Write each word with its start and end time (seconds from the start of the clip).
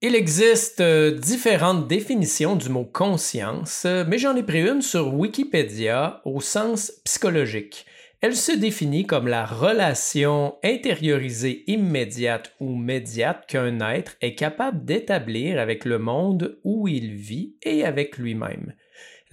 Il 0.00 0.14
existe 0.14 0.80
euh, 0.80 1.10
différentes 1.10 1.88
définitions 1.88 2.54
du 2.54 2.68
mot 2.68 2.84
conscience, 2.84 3.82
euh, 3.84 4.04
mais 4.06 4.16
j'en 4.16 4.36
ai 4.36 4.44
pris 4.44 4.60
une 4.60 4.80
sur 4.80 5.12
Wikipédia 5.12 6.22
au 6.24 6.40
sens 6.40 6.92
psychologique. 7.04 7.84
Elle 8.20 8.36
se 8.36 8.52
définit 8.52 9.08
comme 9.08 9.26
la 9.26 9.44
relation 9.44 10.56
intériorisée 10.62 11.64
immédiate 11.66 12.54
ou 12.60 12.76
médiate 12.76 13.44
qu'un 13.48 13.80
être 13.80 14.14
est 14.20 14.36
capable 14.36 14.84
d'établir 14.84 15.58
avec 15.58 15.84
le 15.84 15.98
monde 15.98 16.60
où 16.62 16.86
il 16.86 17.16
vit 17.16 17.56
et 17.64 17.84
avec 17.84 18.18
lui-même. 18.18 18.74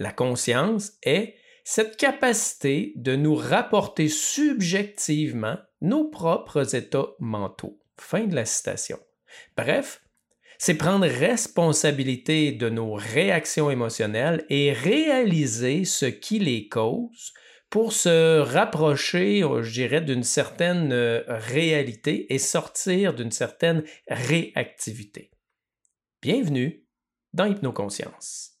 La 0.00 0.10
conscience 0.10 0.94
est 1.04 1.34
cette 1.62 1.96
capacité 1.96 2.92
de 2.96 3.14
nous 3.14 3.36
rapporter 3.36 4.08
subjectivement 4.08 5.58
nos 5.80 6.06
propres 6.06 6.74
états 6.74 7.10
mentaux. 7.20 7.78
Fin 7.98 8.24
de 8.24 8.34
la 8.34 8.44
citation. 8.44 8.98
Bref, 9.56 10.00
c'est 10.58 10.74
prendre 10.74 11.06
responsabilité 11.06 12.52
de 12.52 12.68
nos 12.68 12.94
réactions 12.94 13.70
émotionnelles 13.70 14.44
et 14.48 14.72
réaliser 14.72 15.84
ce 15.84 16.06
qui 16.06 16.38
les 16.38 16.68
cause 16.68 17.32
pour 17.70 17.92
se 17.92 18.38
rapprocher, 18.38 19.42
euh, 19.42 19.62
je 19.62 19.72
dirais, 19.72 20.00
d'une 20.00 20.22
certaine 20.22 20.92
euh, 20.92 21.22
réalité 21.28 22.32
et 22.32 22.38
sortir 22.38 23.12
d'une 23.12 23.32
certaine 23.32 23.82
réactivité. 24.08 25.30
Bienvenue 26.22 26.84
dans 27.32 27.44
Hypnoconscience. 27.44 28.52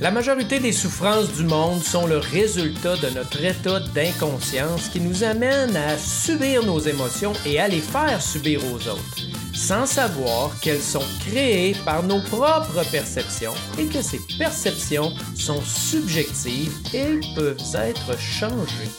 La 0.00 0.12
majorité 0.12 0.60
des 0.60 0.70
souffrances 0.70 1.32
du 1.32 1.42
monde 1.42 1.82
sont 1.82 2.06
le 2.06 2.18
résultat 2.18 2.96
de 2.96 3.10
notre 3.10 3.44
état 3.44 3.80
d'inconscience 3.80 4.88
qui 4.88 5.00
nous 5.00 5.24
amène 5.24 5.74
à 5.74 5.98
subir 5.98 6.64
nos 6.64 6.78
émotions 6.78 7.32
et 7.44 7.58
à 7.58 7.66
les 7.66 7.80
faire 7.80 8.22
subir 8.22 8.60
aux 8.66 8.88
autres, 8.88 9.18
sans 9.54 9.86
savoir 9.86 10.52
qu'elles 10.60 10.80
sont 10.80 11.02
créées 11.26 11.74
par 11.84 12.04
nos 12.04 12.20
propres 12.22 12.88
perceptions 12.92 13.54
et 13.76 13.86
que 13.86 14.00
ces 14.00 14.20
perceptions 14.38 15.12
sont 15.34 15.62
subjectives 15.62 16.72
et 16.94 17.18
peuvent 17.34 17.56
être 17.74 18.16
changées. 18.20 18.92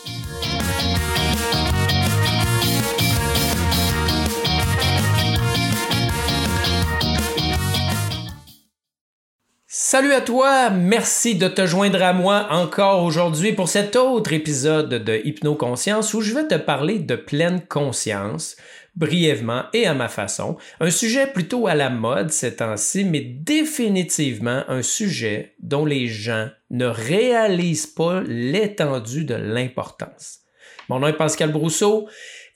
Salut 9.92 10.14
à 10.14 10.22
toi, 10.22 10.70
merci 10.70 11.34
de 11.34 11.48
te 11.48 11.66
joindre 11.66 12.04
à 12.04 12.14
moi 12.14 12.46
encore 12.52 13.04
aujourd'hui 13.04 13.54
pour 13.54 13.68
cet 13.68 13.96
autre 13.96 14.34
épisode 14.34 15.04
de 15.04 15.20
Hypnoconscience 15.26 16.14
où 16.14 16.22
je 16.22 16.36
vais 16.36 16.48
te 16.48 16.54
parler 16.54 17.00
de 17.00 17.16
pleine 17.16 17.60
conscience, 17.68 18.56
brièvement 18.96 19.64
et 19.74 19.88
à 19.88 19.96
ma 19.96 20.08
façon, 20.08 20.58
un 20.80 20.92
sujet 20.92 21.26
plutôt 21.26 21.66
à 21.66 21.74
la 21.74 21.90
mode 21.90 22.30
ces 22.30 22.58
temps-ci, 22.58 23.04
mais 23.04 23.22
définitivement 23.22 24.64
un 24.68 24.84
sujet 24.84 25.56
dont 25.60 25.86
les 25.86 26.06
gens 26.06 26.50
ne 26.70 26.86
réalisent 26.86 27.88
pas 27.88 28.22
l'étendue 28.28 29.26
de 29.26 29.34
l'importance. 29.34 30.42
Mon 30.88 31.00
nom 31.00 31.08
est 31.08 31.14
Pascal 31.14 31.52
Brousseau 31.52 32.08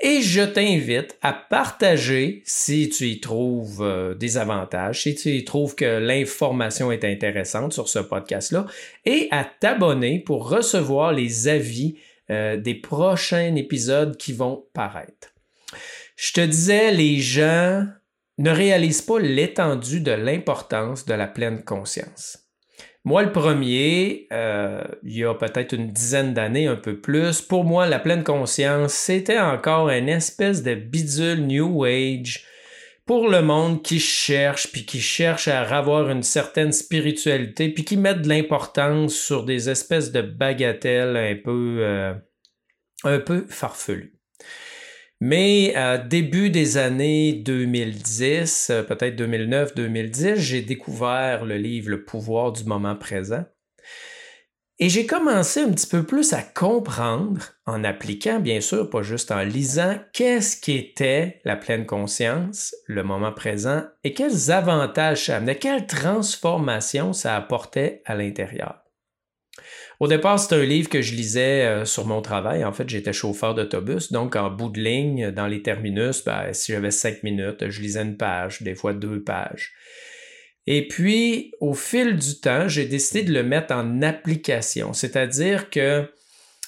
et 0.03 0.21
je 0.21 0.41
t'invite 0.41 1.17
à 1.21 1.31
partager 1.31 2.43
si 2.45 2.89
tu 2.89 3.07
y 3.07 3.19
trouves 3.21 3.81
euh, 3.81 4.13
des 4.13 4.37
avantages, 4.37 5.03
si 5.03 5.15
tu 5.15 5.29
y 5.29 5.45
trouves 5.45 5.75
que 5.75 5.97
l'information 5.97 6.91
est 6.91 7.05
intéressante 7.05 7.71
sur 7.71 7.87
ce 7.87 7.99
podcast-là, 7.99 8.67
et 9.05 9.29
à 9.31 9.45
t'abonner 9.45 10.19
pour 10.19 10.49
recevoir 10.49 11.13
les 11.13 11.47
avis 11.47 11.95
euh, 12.29 12.57
des 12.57 12.75
prochains 12.75 13.55
épisodes 13.55 14.17
qui 14.17 14.33
vont 14.33 14.65
paraître. 14.73 15.33
Je 16.17 16.33
te 16.33 16.41
disais, 16.41 16.91
les 16.91 17.19
gens 17.19 17.88
ne 18.38 18.51
réalisent 18.51 19.01
pas 19.01 19.19
l'étendue 19.19 20.01
de 20.01 20.11
l'importance 20.11 21.05
de 21.05 21.13
la 21.13 21.28
pleine 21.28 21.63
conscience. 21.63 22.42
Moi, 23.06 23.24
le 23.24 23.34
premier, 23.34 24.28
euh, 24.31 24.81
il 25.03 25.18
y 25.18 25.25
a 25.25 25.34
peut-être 25.34 25.74
une 25.74 25.91
dizaine 25.91 26.34
d'années, 26.34 26.68
un 26.68 26.78
peu 26.78 27.02
plus, 27.02 27.41
pour 27.41 27.66
moi, 27.66 27.86
la 27.86 28.00
pleine 28.00 28.24
conscience, 28.24 28.94
c'était 28.94 29.40
encore 29.40 29.90
une 29.90 30.08
espèce 30.08 30.64
de 30.64 30.74
bidule 30.74 31.46
New 31.46 31.84
Age 31.84 32.46
pour 33.06 33.28
le 33.28 33.41
monde 33.41 33.84
qui 33.84 34.00
cherche, 34.00 34.72
puis 34.72 34.86
qui 34.86 35.02
cherche 35.02 35.50
à 35.50 35.62
avoir 35.78 36.09
une 36.09 36.24
certaine 36.24 36.72
spiritualité, 36.72 37.68
puis 37.68 37.84
qui 37.84 37.97
met 37.97 38.16
de 38.16 38.30
l'importance 38.30 39.14
sur 39.14 39.44
des 39.44 39.70
espèces 39.70 40.14
de 40.14 40.22
bagatelles 40.22 41.18
un 41.18 41.35
peu, 41.35 41.80
euh, 41.81 42.14
un 43.03 43.20
peu 43.20 43.46
farfelues. 43.50 44.14
Mais 45.25 45.73
à 45.73 45.97
début 45.97 46.50
des 46.50 46.75
années 46.75 47.31
2010, 47.31 48.67
euh, 48.72 48.84
peut-être 48.84 49.17
2009-2010, 49.17 50.35
j'ai 50.35 50.61
découvert 50.61 51.45
le 51.45 51.56
livre 51.56 51.91
Le 51.91 52.03
pouvoir 52.03 52.51
du 52.51 52.66
moment 52.66 52.97
présent. 52.97 53.45
Et 54.79 54.89
j'ai 54.89 55.06
commencé 55.06 55.61
un 55.61 55.72
petit 55.72 55.88
peu 55.88 56.03
plus 56.03 56.34
à 56.34 56.41
comprendre, 56.41 57.41
en 57.66 57.85
appliquant 57.85 58.41
bien 58.41 58.59
sûr, 58.59 58.89
pas 58.89 59.01
juste 59.01 59.31
en 59.31 59.44
lisant, 59.44 59.95
qu'est-ce 60.11 60.59
qu'était 60.59 61.40
la 61.45 61.55
pleine 61.55 61.85
conscience, 61.85 62.75
le 62.88 63.03
moment 63.03 63.31
présent, 63.31 63.84
et 64.03 64.13
quels 64.13 64.51
avantages 64.51 65.28
ça 65.28 65.38
amenait, 65.38 65.55
quelle 65.55 65.88
transformation 65.88 67.13
ça 67.13 67.38
apportait 67.38 68.01
à 68.03 68.16
l'intérieur. 68.16 68.82
Au 69.99 70.07
départ, 70.07 70.39
c'était 70.39 70.55
un 70.55 70.65
livre 70.65 70.89
que 70.89 71.01
je 71.01 71.15
lisais 71.15 71.65
euh, 71.65 71.85
sur 71.85 72.05
mon 72.05 72.21
travail. 72.21 72.65
En 72.65 72.73
fait, 72.73 72.89
j'étais 72.89 73.13
chauffeur 73.13 73.53
d'autobus, 73.53 74.11
donc 74.11 74.35
en 74.35 74.49
bout 74.49 74.69
de 74.69 74.81
ligne, 74.81 75.31
dans 75.31 75.47
les 75.47 75.61
terminus, 75.61 76.23
ben, 76.23 76.51
si 76.51 76.71
j'avais 76.71 76.91
cinq 76.91 77.23
minutes, 77.23 77.69
je 77.69 77.81
lisais 77.81 78.01
une 78.01 78.17
page, 78.17 78.61
des 78.61 78.75
fois 78.75 78.93
deux 78.93 79.23
pages. 79.23 79.73
Et 80.65 80.87
puis, 80.87 81.53
au 81.59 81.73
fil 81.73 82.15
du 82.15 82.39
temps, 82.39 82.67
j'ai 82.67 82.85
décidé 82.85 83.23
de 83.23 83.33
le 83.33 83.43
mettre 83.43 83.73
en 83.73 84.01
application, 84.01 84.93
c'est-à-dire 84.93 85.69
que 85.69 86.07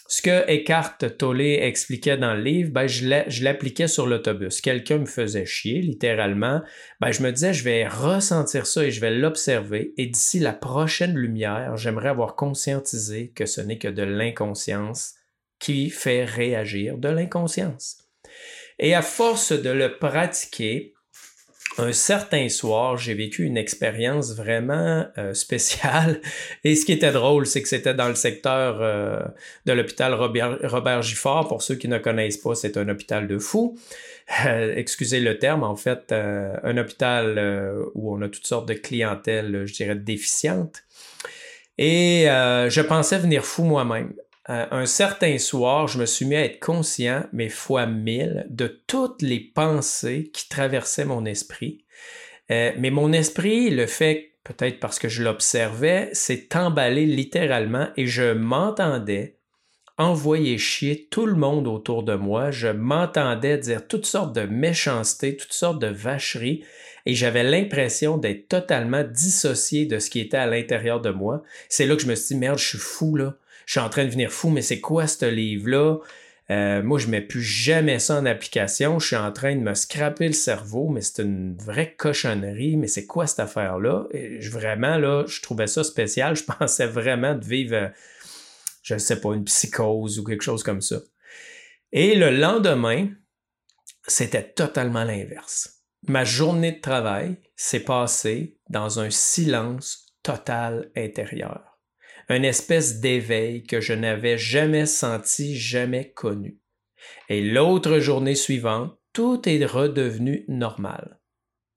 ce 0.07 0.21
que 0.21 0.47
Eckhart 0.47 0.97
Tolle 1.17 1.41
expliquait 1.41 2.17
dans 2.17 2.35
le 2.35 2.41
livre, 2.41 2.71
ben, 2.71 2.88
je 2.88 3.43
l'appliquais 3.43 3.88
sur 3.88 4.05
l'autobus. 4.05 4.61
Quelqu'un 4.61 4.99
me 4.99 5.05
faisait 5.05 5.47
chier, 5.47 5.81
littéralement. 5.81 6.61
Ben, 6.99 7.11
je 7.11 7.23
me 7.23 7.31
disais, 7.31 7.53
je 7.53 7.63
vais 7.63 7.88
ressentir 7.88 8.67
ça 8.67 8.83
et 8.83 8.91
je 8.91 9.01
vais 9.01 9.11
l'observer. 9.11 9.93
Et 9.97 10.05
d'ici 10.05 10.39
la 10.39 10.53
prochaine 10.53 11.16
lumière, 11.16 11.75
j'aimerais 11.75 12.09
avoir 12.09 12.35
conscientisé 12.35 13.31
que 13.35 13.47
ce 13.47 13.61
n'est 13.61 13.79
que 13.79 13.88
de 13.88 14.03
l'inconscience 14.03 15.16
qui 15.59 15.89
fait 15.89 16.23
réagir 16.23 16.99
de 16.99 17.09
l'inconscience. 17.09 17.97
Et 18.77 18.93
à 18.93 19.01
force 19.01 19.53
de 19.53 19.69
le 19.69 19.97
pratiquer, 19.97 20.94
un 21.77 21.91
certain 21.91 22.47
soir, 22.49 22.97
j'ai 22.97 23.13
vécu 23.13 23.43
une 23.43 23.57
expérience 23.57 24.33
vraiment 24.35 25.05
euh, 25.17 25.33
spéciale. 25.33 26.21
Et 26.63 26.75
ce 26.75 26.85
qui 26.85 26.93
était 26.93 27.11
drôle, 27.11 27.45
c'est 27.45 27.61
que 27.61 27.67
c'était 27.67 27.93
dans 27.93 28.07
le 28.07 28.15
secteur 28.15 28.77
euh, 28.81 29.19
de 29.65 29.73
l'hôpital 29.73 30.13
Robert, 30.13 30.57
Robert, 30.63 31.01
Giffard. 31.01 31.47
Pour 31.47 31.61
ceux 31.61 31.75
qui 31.75 31.87
ne 31.87 31.97
connaissent 31.97 32.37
pas, 32.37 32.55
c'est 32.55 32.77
un 32.77 32.87
hôpital 32.89 33.27
de 33.27 33.37
fous. 33.37 33.77
Euh, 34.45 34.73
excusez 34.75 35.19
le 35.19 35.37
terme, 35.37 35.63
en 35.63 35.75
fait, 35.75 36.11
un 36.11 36.77
hôpital 36.77 37.77
où 37.93 38.15
on 38.15 38.21
a 38.21 38.29
toutes 38.29 38.47
sortes 38.47 38.67
de 38.67 38.73
clientèle, 38.73 39.65
je 39.65 39.73
dirais, 39.73 39.95
déficiente. 39.95 40.83
Et 41.77 42.25
je 42.25 42.81
pensais 42.81 43.19
venir 43.19 43.45
fou 43.45 43.63
moi-même. 43.63 44.13
Euh, 44.50 44.66
un 44.69 44.85
certain 44.85 45.38
soir, 45.39 45.88
je 45.88 46.00
me 46.00 46.06
suis 46.06 46.25
mis 46.25 46.35
à 46.35 46.45
être 46.45 46.59
conscient, 46.59 47.25
mais 47.33 47.50
fois 47.50 47.88
mille, 47.88 48.45
de 48.50 48.67
toutes 48.88 49.22
les 49.22 49.39
pensées 49.39 50.29
qui 50.33 50.47
traversaient 50.50 51.06
mon 51.06 51.25
esprit. 51.25 51.83
Euh, 52.51 52.72
mais 52.78 52.91
mon 52.91 53.11
esprit, 53.11 53.72
le 53.72 53.88
fait 53.88 54.34
peut-être 54.44 54.79
parce 54.79 55.00
que 55.00 55.09
je 55.09 55.23
l'observais, 55.23 56.09
s'est 56.13 56.50
emballé 56.55 57.07
littéralement 57.07 57.88
et 57.97 58.05
je 58.05 58.34
m'entendais 58.34 59.38
envoyer 59.97 60.57
chier 60.57 61.08
tout 61.09 61.25
le 61.25 61.35
monde 61.35 61.67
autour 61.67 62.03
de 62.03 62.14
moi. 62.14 62.52
Je 62.52 62.67
m'entendais 62.67 63.58
dire 63.58 63.87
toutes 63.87 64.05
sortes 64.05 64.35
de 64.35 64.41
méchancetés, 64.41 65.35
toutes 65.35 65.53
sortes 65.53 65.79
de 65.79 65.87
vacheries 65.87 66.64
et 67.08 67.16
j'avais 67.16 67.43
l'impression 67.43 68.17
d'être 68.17 68.47
totalement 68.47 69.03
dissocié 69.03 69.85
de 69.85 69.97
ce 69.97 70.09
qui 70.09 70.19
était 70.19 70.37
à 70.37 70.47
l'intérieur 70.47 71.02
de 71.02 71.09
moi. 71.09 71.41
C'est 71.69 71.85
là 71.87 71.96
que 71.96 72.02
je 72.02 72.08
me 72.08 72.16
suis 72.16 72.35
dit, 72.35 72.40
merde, 72.40 72.59
je 72.59 72.67
suis 72.67 72.78
fou 72.78 73.16
là 73.16 73.35
je 73.66 73.72
suis 73.72 73.79
en 73.79 73.90
train 73.90 74.03
de 74.03 74.08
devenir 74.08 74.32
fou, 74.32 74.50
mais 74.50 74.62
c'est 74.62 74.79
quoi 74.79 75.08
ce 75.08 75.26
livre-là? 75.26 75.97
Euh, 76.52 76.84
moi, 76.84 77.00
je 77.00 77.08
ne 77.08 77.12
mets 77.12 77.22
plus 77.22 77.41
jamais 77.41 77.97
ça 77.97 78.20
en 78.20 78.26
application. 78.26 79.00
Je 79.00 79.08
suis 79.08 79.16
en 79.16 79.32
train 79.32 79.56
de 79.56 79.62
me 79.62 79.73
scraper 79.73 80.28
le 80.28 80.34
cerveau, 80.34 80.90
mais 80.90 81.02
c'est 81.02 81.23
une 81.23 81.58
vraie 81.58 81.96
cochonnerie. 81.96 82.78
Mais 82.78 82.88
c'est 82.88 83.08
quoi 83.08 83.26
cette 83.26 83.40
affaire-là? 83.40 84.06
vraiment, 84.52 84.97
là, 84.97 85.26
je 85.28 85.41
trouvais 85.41 85.67
ça 85.67 85.84
spécial. 85.84 86.35
Je 86.35 86.44
pensais 86.59 86.85
vraiment 86.85 87.34
de 87.34 87.44
vivre, 87.44 87.91
je 88.84 88.94
ne 88.94 89.00
sais 89.00 89.20
pas, 89.20 89.34
une 89.34 89.46
psychose 89.46 90.20
ou 90.20 90.23
quelque 90.23 90.44
chose 90.44 90.64
comme 90.64 90.82
ça. 90.82 90.97
Et 91.91 92.16
le 92.16 92.29
lendemain, 92.29 93.08
c'était 94.08 94.44
totalement 94.44 95.03
l'inverse. 95.03 95.82
Ma 96.08 96.23
journée 96.23 96.73
de 96.73 96.82
travail 96.82 97.38
s'est 97.56 97.79
passée 97.79 98.59
dans 98.70 99.00
un 99.00 99.09
silence 99.09 100.14
total 100.22 100.91
intérieur 100.96 101.74
une 102.29 102.45
espèce 102.45 102.99
d'éveil 102.99 103.63
que 103.63 103.81
je 103.81 103.93
n'avais 103.93 104.37
jamais 104.37 104.85
senti, 104.85 105.57
jamais 105.57 106.11
connu. 106.11 106.59
Et 107.29 107.41
l'autre 107.41 107.99
journée 107.99 108.35
suivante, 108.35 108.97
tout 109.13 109.47
est 109.47 109.63
redevenu 109.66 110.45
normal. 110.47 111.19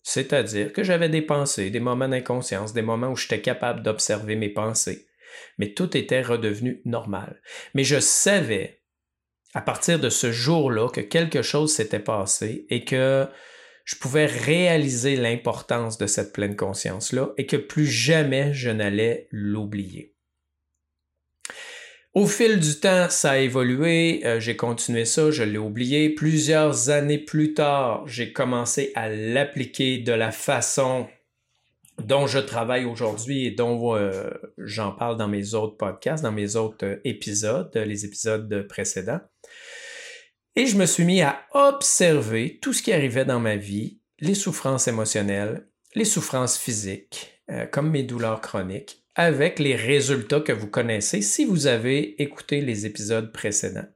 C'est-à-dire 0.02 0.72
que 0.72 0.82
j'avais 0.82 1.10
des 1.10 1.22
pensées, 1.22 1.70
des 1.70 1.80
moments 1.80 2.08
d'inconscience, 2.08 2.72
des 2.72 2.82
moments 2.82 3.10
où 3.10 3.16
j'étais 3.16 3.42
capable 3.42 3.82
d'observer 3.82 4.36
mes 4.36 4.48
pensées, 4.48 5.06
mais 5.58 5.74
tout 5.74 5.96
était 5.96 6.22
redevenu 6.22 6.80
normal. 6.84 7.40
Mais 7.74 7.84
je 7.84 8.00
savais, 8.00 8.82
à 9.54 9.60
partir 9.60 10.00
de 10.00 10.08
ce 10.08 10.32
jour-là, 10.32 10.88
que 10.88 11.02
quelque 11.02 11.42
chose 11.42 11.74
s'était 11.74 11.98
passé 11.98 12.66
et 12.70 12.84
que 12.84 13.26
je 13.84 13.96
pouvais 13.96 14.26
réaliser 14.26 15.16
l'importance 15.16 15.98
de 15.98 16.06
cette 16.06 16.32
pleine 16.32 16.56
conscience-là 16.56 17.32
et 17.36 17.46
que 17.46 17.56
plus 17.56 17.86
jamais 17.86 18.52
je 18.52 18.70
n'allais 18.70 19.28
l'oublier. 19.30 20.14
Au 22.18 22.26
fil 22.26 22.58
du 22.58 22.80
temps, 22.80 23.08
ça 23.10 23.30
a 23.30 23.36
évolué, 23.38 24.26
euh, 24.26 24.40
j'ai 24.40 24.56
continué 24.56 25.04
ça, 25.04 25.30
je 25.30 25.44
l'ai 25.44 25.56
oublié. 25.56 26.10
Plusieurs 26.10 26.90
années 26.90 27.18
plus 27.18 27.54
tard, 27.54 28.08
j'ai 28.08 28.32
commencé 28.32 28.90
à 28.96 29.08
l'appliquer 29.08 29.98
de 29.98 30.10
la 30.10 30.32
façon 30.32 31.06
dont 32.02 32.26
je 32.26 32.40
travaille 32.40 32.86
aujourd'hui 32.86 33.46
et 33.46 33.52
dont 33.52 33.94
euh, 33.94 34.30
j'en 34.58 34.90
parle 34.90 35.16
dans 35.16 35.28
mes 35.28 35.54
autres 35.54 35.76
podcasts, 35.76 36.24
dans 36.24 36.32
mes 36.32 36.56
autres 36.56 36.84
euh, 36.84 36.96
épisodes, 37.04 37.70
les 37.76 38.04
épisodes 38.04 38.66
précédents. 38.68 39.20
Et 40.56 40.66
je 40.66 40.76
me 40.76 40.86
suis 40.86 41.04
mis 41.04 41.22
à 41.22 41.46
observer 41.52 42.58
tout 42.60 42.72
ce 42.72 42.82
qui 42.82 42.92
arrivait 42.92 43.26
dans 43.26 43.38
ma 43.38 43.54
vie, 43.54 44.00
les 44.18 44.34
souffrances 44.34 44.88
émotionnelles, 44.88 45.68
les 45.94 46.04
souffrances 46.04 46.58
physiques, 46.58 47.44
comme 47.70 47.90
mes 47.90 48.02
douleurs 48.02 48.40
chroniques, 48.40 49.04
avec 49.18 49.58
les 49.58 49.74
résultats 49.74 50.40
que 50.40 50.52
vous 50.52 50.68
connaissez 50.70 51.22
si 51.22 51.44
vous 51.44 51.66
avez 51.66 52.22
écouté 52.22 52.60
les 52.60 52.86
épisodes 52.86 53.32
précédents. 53.32 53.88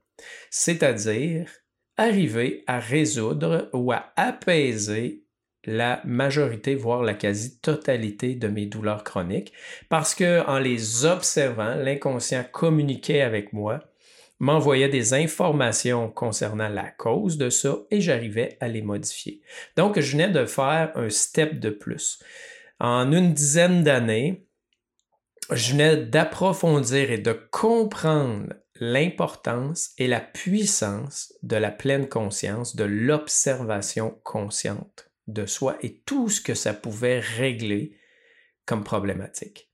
C'est-à-dire 0.51 1.49
arriver 1.95 2.65
à 2.67 2.79
résoudre 2.79 3.69
ou 3.71 3.93
à 3.93 4.11
apaiser 4.17 5.23
la 5.65 6.01
majorité, 6.03 6.75
voire 6.75 7.03
la 7.03 7.13
quasi-totalité 7.13 8.35
de 8.35 8.49
mes 8.49 8.65
douleurs 8.65 9.05
chroniques, 9.05 9.53
parce 9.87 10.13
que 10.13 10.45
en 10.45 10.59
les 10.59 11.05
observant, 11.05 11.75
l'inconscient 11.75 12.43
communiquait 12.51 13.21
avec 13.21 13.53
moi 13.53 13.79
m'envoyait 14.39 14.89
des 14.89 15.13
informations 15.13 16.09
concernant 16.09 16.67
la 16.67 16.91
cause 16.91 17.37
de 17.37 17.49
ça 17.49 17.77
et 17.91 18.01
j'arrivais 18.01 18.57
à 18.59 18.67
les 18.67 18.81
modifier. 18.81 19.39
Donc, 19.77 19.97
je 19.97 20.11
venais 20.11 20.29
de 20.29 20.45
faire 20.45 20.91
un 20.95 21.09
step 21.09 21.61
de 21.61 21.69
plus. 21.69 22.19
En 22.81 23.13
une 23.13 23.33
dizaine 23.33 23.83
d'années, 23.83 24.42
je 25.51 25.71
venais 25.71 25.97
d'approfondir 25.97 27.11
et 27.11 27.17
de 27.17 27.33
comprendre 27.51 28.53
l'importance 28.75 29.91
et 29.97 30.07
la 30.07 30.19
puissance 30.19 31.33
de 31.43 31.55
la 31.55 31.71
pleine 31.71 32.09
conscience, 32.09 32.75
de 32.75 32.83
l'observation 32.83 34.19
consciente 34.23 35.09
de 35.27 35.45
soi 35.45 35.77
et 35.81 36.01
tout 36.05 36.29
ce 36.29 36.41
que 36.41 36.53
ça 36.53 36.73
pouvait 36.73 37.19
régler 37.19 37.97
comme 38.65 38.83
problématique. 38.83 39.69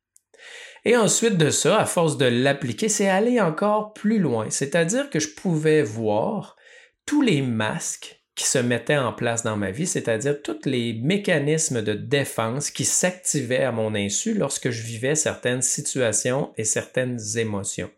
Et 0.86 0.95
ensuite 0.95 1.38
de 1.38 1.50
ça, 1.50 1.80
à 1.80 1.86
force 1.86 2.18
de 2.18 2.25
l'appliquer, 2.25 2.88
c'est 2.88 3.10
aller 3.10 3.42
encore 3.42 3.94
plus 3.94 4.19
loin. 4.19 4.50
C'est-à-dire 4.50 5.10
que 5.10 5.19
je 5.19 5.33
pouvais 5.33 5.81
voir 5.81 6.56
tous 7.06 7.21
les 7.21 7.42
masques 7.42 8.19
qui 8.39 8.47
se 8.47 8.57
mettaient 8.57 8.97
en 8.97 9.12
place 9.12 9.44
dans 9.44 9.57
ma 9.57 9.69
vie, 9.69 9.86
c'est-à-dire 9.86 10.41
tous 10.41 10.63
les 10.63 10.94
mécanismes 10.94 11.81
de 11.81 11.94
défense 11.94 12.71
qui 12.71 12.86
s'activaient 12.86 13.65
à 13.65 13.74
mon 13.74 13.94
insu 13.94 14.33
lorsque 14.33 14.69
je 14.69 14.81
vivais 14.81 15.15
certaines 15.15 15.62
situations 15.62 16.53
et 16.56 16.63
certaines 16.63 17.19
émotions. 17.36 17.91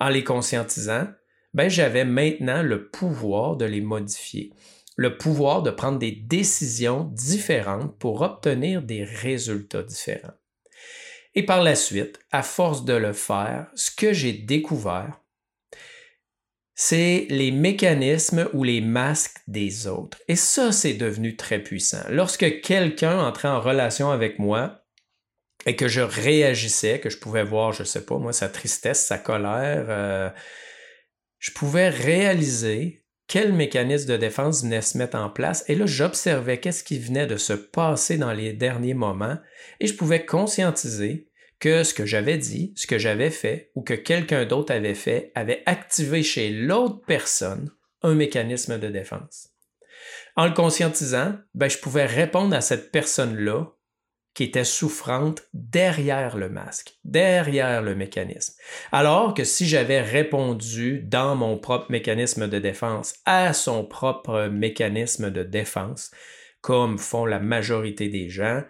En 0.00 0.08
les 0.08 0.24
conscientisant, 0.24 1.06
ben, 1.54 1.68
j'avais 1.68 2.04
maintenant 2.04 2.64
le 2.64 2.88
pouvoir 2.88 3.56
de 3.56 3.64
les 3.64 3.80
modifier, 3.80 4.52
le 4.96 5.16
pouvoir 5.16 5.62
de 5.62 5.70
prendre 5.70 6.00
des 6.00 6.10
décisions 6.10 7.04
différentes 7.12 7.96
pour 8.00 8.22
obtenir 8.22 8.82
des 8.82 9.04
résultats 9.04 9.84
différents. 9.84 10.34
Et 11.36 11.44
par 11.44 11.62
la 11.62 11.76
suite, 11.76 12.18
à 12.32 12.42
force 12.42 12.84
de 12.84 12.94
le 12.94 13.12
faire, 13.12 13.68
ce 13.76 13.92
que 13.92 14.12
j'ai 14.12 14.32
découvert, 14.32 15.20
c'est 16.74 17.26
les 17.30 17.52
mécanismes 17.52 18.48
ou 18.52 18.64
les 18.64 18.80
masques 18.80 19.38
des 19.46 19.86
autres. 19.86 20.18
Et 20.26 20.36
ça, 20.36 20.72
c'est 20.72 20.94
devenu 20.94 21.36
très 21.36 21.60
puissant. 21.60 22.02
Lorsque 22.08 22.60
quelqu'un 22.60 23.18
entrait 23.18 23.48
en 23.48 23.60
relation 23.60 24.10
avec 24.10 24.38
moi 24.38 24.84
et 25.66 25.76
que 25.76 25.86
je 25.86 26.00
réagissais, 26.00 26.98
que 26.98 27.10
je 27.10 27.18
pouvais 27.18 27.44
voir, 27.44 27.72
je 27.72 27.82
ne 27.82 27.86
sais 27.86 28.04
pas, 28.04 28.18
moi, 28.18 28.32
sa 28.32 28.48
tristesse, 28.48 29.06
sa 29.06 29.18
colère, 29.18 29.86
euh, 29.88 30.30
je 31.38 31.52
pouvais 31.52 31.88
réaliser 31.88 33.04
quel 33.28 33.52
mécanisme 33.52 34.08
de 34.08 34.16
défense 34.16 34.62
venait 34.62 34.82
se 34.82 34.98
mettre 34.98 35.16
en 35.16 35.30
place. 35.30 35.64
Et 35.68 35.76
là, 35.76 35.86
j'observais 35.86 36.58
qu'est-ce 36.58 36.84
qui 36.84 36.98
venait 36.98 37.26
de 37.26 37.36
se 37.36 37.52
passer 37.52 38.18
dans 38.18 38.32
les 38.32 38.52
derniers 38.52 38.94
moments 38.94 39.38
et 39.80 39.86
je 39.86 39.94
pouvais 39.94 40.26
conscientiser 40.26 41.30
que 41.64 41.82
ce 41.82 41.94
que 41.94 42.04
j'avais 42.04 42.36
dit, 42.36 42.74
ce 42.76 42.86
que 42.86 42.98
j'avais 42.98 43.30
fait 43.30 43.70
ou 43.74 43.80
que 43.80 43.94
quelqu'un 43.94 44.44
d'autre 44.44 44.70
avait 44.70 44.94
fait 44.94 45.32
avait 45.34 45.62
activé 45.64 46.22
chez 46.22 46.50
l'autre 46.50 47.00
personne 47.06 47.70
un 48.02 48.14
mécanisme 48.14 48.78
de 48.78 48.88
défense. 48.88 49.48
En 50.36 50.44
le 50.44 50.52
conscientisant, 50.52 51.36
ben, 51.54 51.70
je 51.70 51.78
pouvais 51.78 52.04
répondre 52.04 52.54
à 52.54 52.60
cette 52.60 52.92
personne-là 52.92 53.64
qui 54.34 54.42
était 54.42 54.64
souffrante 54.64 55.44
derrière 55.54 56.36
le 56.36 56.50
masque, 56.50 56.98
derrière 57.02 57.80
le 57.80 57.94
mécanisme. 57.94 58.52
Alors 58.92 59.32
que 59.32 59.44
si 59.44 59.66
j'avais 59.66 60.02
répondu 60.02 61.00
dans 61.00 61.34
mon 61.34 61.56
propre 61.56 61.90
mécanisme 61.90 62.46
de 62.46 62.58
défense 62.58 63.14
à 63.24 63.54
son 63.54 63.86
propre 63.86 64.48
mécanisme 64.48 65.30
de 65.30 65.42
défense, 65.42 66.10
comme 66.60 66.98
font 66.98 67.24
la 67.24 67.40
majorité 67.40 68.10
des 68.10 68.28
gens, 68.28 68.60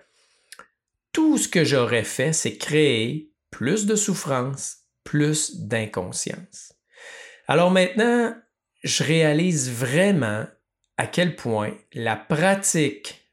tout 1.15 1.39
ce 1.39 1.49
que 1.49 1.65
j'aurais 1.65 2.05
fait, 2.05 2.35
c'est 2.35 2.59
créer 2.59 3.31
plus 3.51 3.87
de 3.87 3.95
souffrance, 3.95 4.79
plus 5.05 5.61
d'inconscience. 5.61 6.75
Alors 7.47 7.71
maintenant, 7.71 8.35
je 8.83 9.05
réalise 9.05 9.71
vraiment 9.71 10.45
à 10.99 11.07
quel 11.07 11.37
point 11.37 11.73
la 11.95 12.17
pratique 12.17 13.31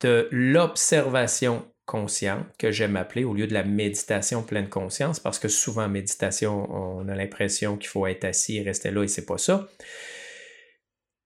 de 0.00 0.28
l'observation 0.32 1.70
consciente, 1.84 2.46
que 2.58 2.70
j'aime 2.70 2.96
appeler, 2.96 3.24
au 3.24 3.34
lieu 3.34 3.46
de 3.46 3.54
la 3.54 3.64
méditation 3.64 4.42
pleine 4.42 4.68
conscience, 4.68 5.20
parce 5.20 5.38
que 5.38 5.48
souvent, 5.48 5.88
méditation, 5.88 6.70
on 6.70 7.08
a 7.08 7.14
l'impression 7.14 7.76
qu'il 7.76 7.88
faut 7.88 8.06
être 8.06 8.24
assis 8.24 8.58
et 8.58 8.62
rester 8.62 8.90
là, 8.90 9.02
et 9.02 9.08
c'est 9.08 9.24
pas 9.24 9.38
ça. 9.38 9.68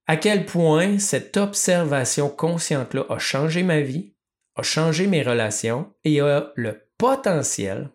À 0.07 0.17
quel 0.17 0.47
point 0.47 0.99
cette 0.99 1.37
observation 1.37 2.29
consciente-là 2.29 3.05
a 3.09 3.19
changé 3.19 3.63
ma 3.63 3.81
vie, 3.81 4.12
a 4.57 4.63
changé 4.63 5.07
mes 5.07 5.23
relations 5.23 5.93
et 6.05 6.21
a 6.21 6.53
le 6.57 6.83
potentiel 6.99 7.91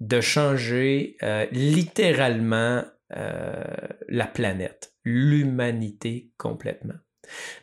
de 0.00 0.20
changer 0.20 1.16
euh, 1.22 1.46
littéralement 1.52 2.84
euh, 3.16 3.64
la 4.08 4.26
planète, 4.26 4.94
l'humanité 5.04 6.32
complètement. 6.38 6.94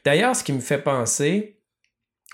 D'ailleurs, 0.05 0.35
ce 0.35 0.43
qui 0.43 0.53
me 0.53 0.59
fait 0.59 0.81
penser, 0.81 1.57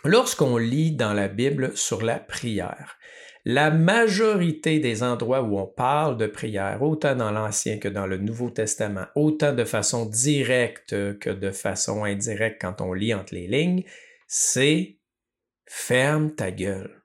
Lorsqu'on 0.06 0.58
lit 0.58 0.92
dans 0.92 1.14
la 1.14 1.30
Bible 1.30 1.78
sur 1.78 2.04
la 2.04 2.20
prière, 2.20 2.98
la 3.46 3.72
majorité 3.72 4.80
des 4.80 5.02
endroits 5.02 5.44
où 5.44 5.58
on 5.58 5.66
parle 5.66 6.18
de 6.18 6.28
prière, 6.28 6.82
autant 6.82 7.16
dans 7.16 7.32
l'Ancien 7.32 7.78
que 7.78 7.88
dans 7.88 8.06
le 8.06 8.18
Nouveau 8.18 8.50
Testament, 8.50 9.06
autant 9.16 9.54
de 9.54 9.64
façon 9.64 10.06
directe 10.06 11.20
que 11.20 11.30
de 11.30 11.52
façon 11.52 12.04
indirecte 12.04 12.62
quand 12.62 12.82
on 12.82 12.92
lit 12.92 13.14
entre 13.14 13.34
les 13.34 13.48
lignes, 13.48 13.86
c'est 14.28 14.98
ferme 15.66 16.34
ta 16.36 16.52
gueule, 16.52 17.04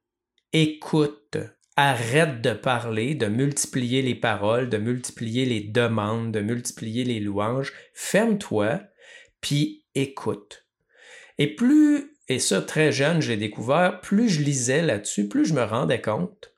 écoute, 0.53 1.37
arrête 1.77 2.41
de 2.41 2.53
parler, 2.53 3.15
de 3.15 3.27
multiplier 3.27 4.03
les 4.03 4.15
paroles, 4.15 4.69
de 4.69 4.79
multiplier 4.79 5.45
les 5.45 5.61
demandes, 5.61 6.33
de 6.33 6.41
multiplier 6.41 7.05
les 7.05 7.21
louanges, 7.21 7.73
ferme-toi, 7.95 8.81
puis 9.41 9.85
écoute. 9.95 10.67
Et 11.39 11.55
plus 11.55 12.19
et 12.29 12.39
ça, 12.39 12.61
très 12.61 12.93
jeune, 12.93 13.23
j'ai 13.23 13.39
découvert, 13.39 14.01
plus 14.03 14.29
je 14.29 14.43
lisais 14.43 14.83
là-dessus, 14.83 15.29
plus 15.29 15.47
je 15.47 15.55
me 15.55 15.63
rendais 15.63 16.03
compte 16.03 16.55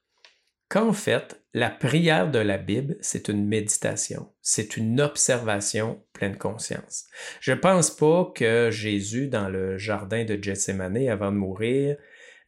qu'en 0.68 0.92
fait, 0.92 1.39
la 1.52 1.70
prière 1.70 2.30
de 2.30 2.38
la 2.38 2.58
Bible, 2.58 2.96
c'est 3.00 3.28
une 3.28 3.46
méditation, 3.46 4.28
c'est 4.40 4.76
une 4.76 5.00
observation 5.00 6.00
pleine 6.12 6.36
conscience. 6.36 7.06
Je 7.40 7.52
ne 7.52 7.56
pense 7.56 7.90
pas 7.90 8.32
que 8.34 8.70
Jésus, 8.70 9.26
dans 9.26 9.48
le 9.48 9.76
jardin 9.76 10.24
de 10.24 10.40
Gethsemane, 10.40 11.08
avant 11.08 11.32
de 11.32 11.36
mourir, 11.36 11.96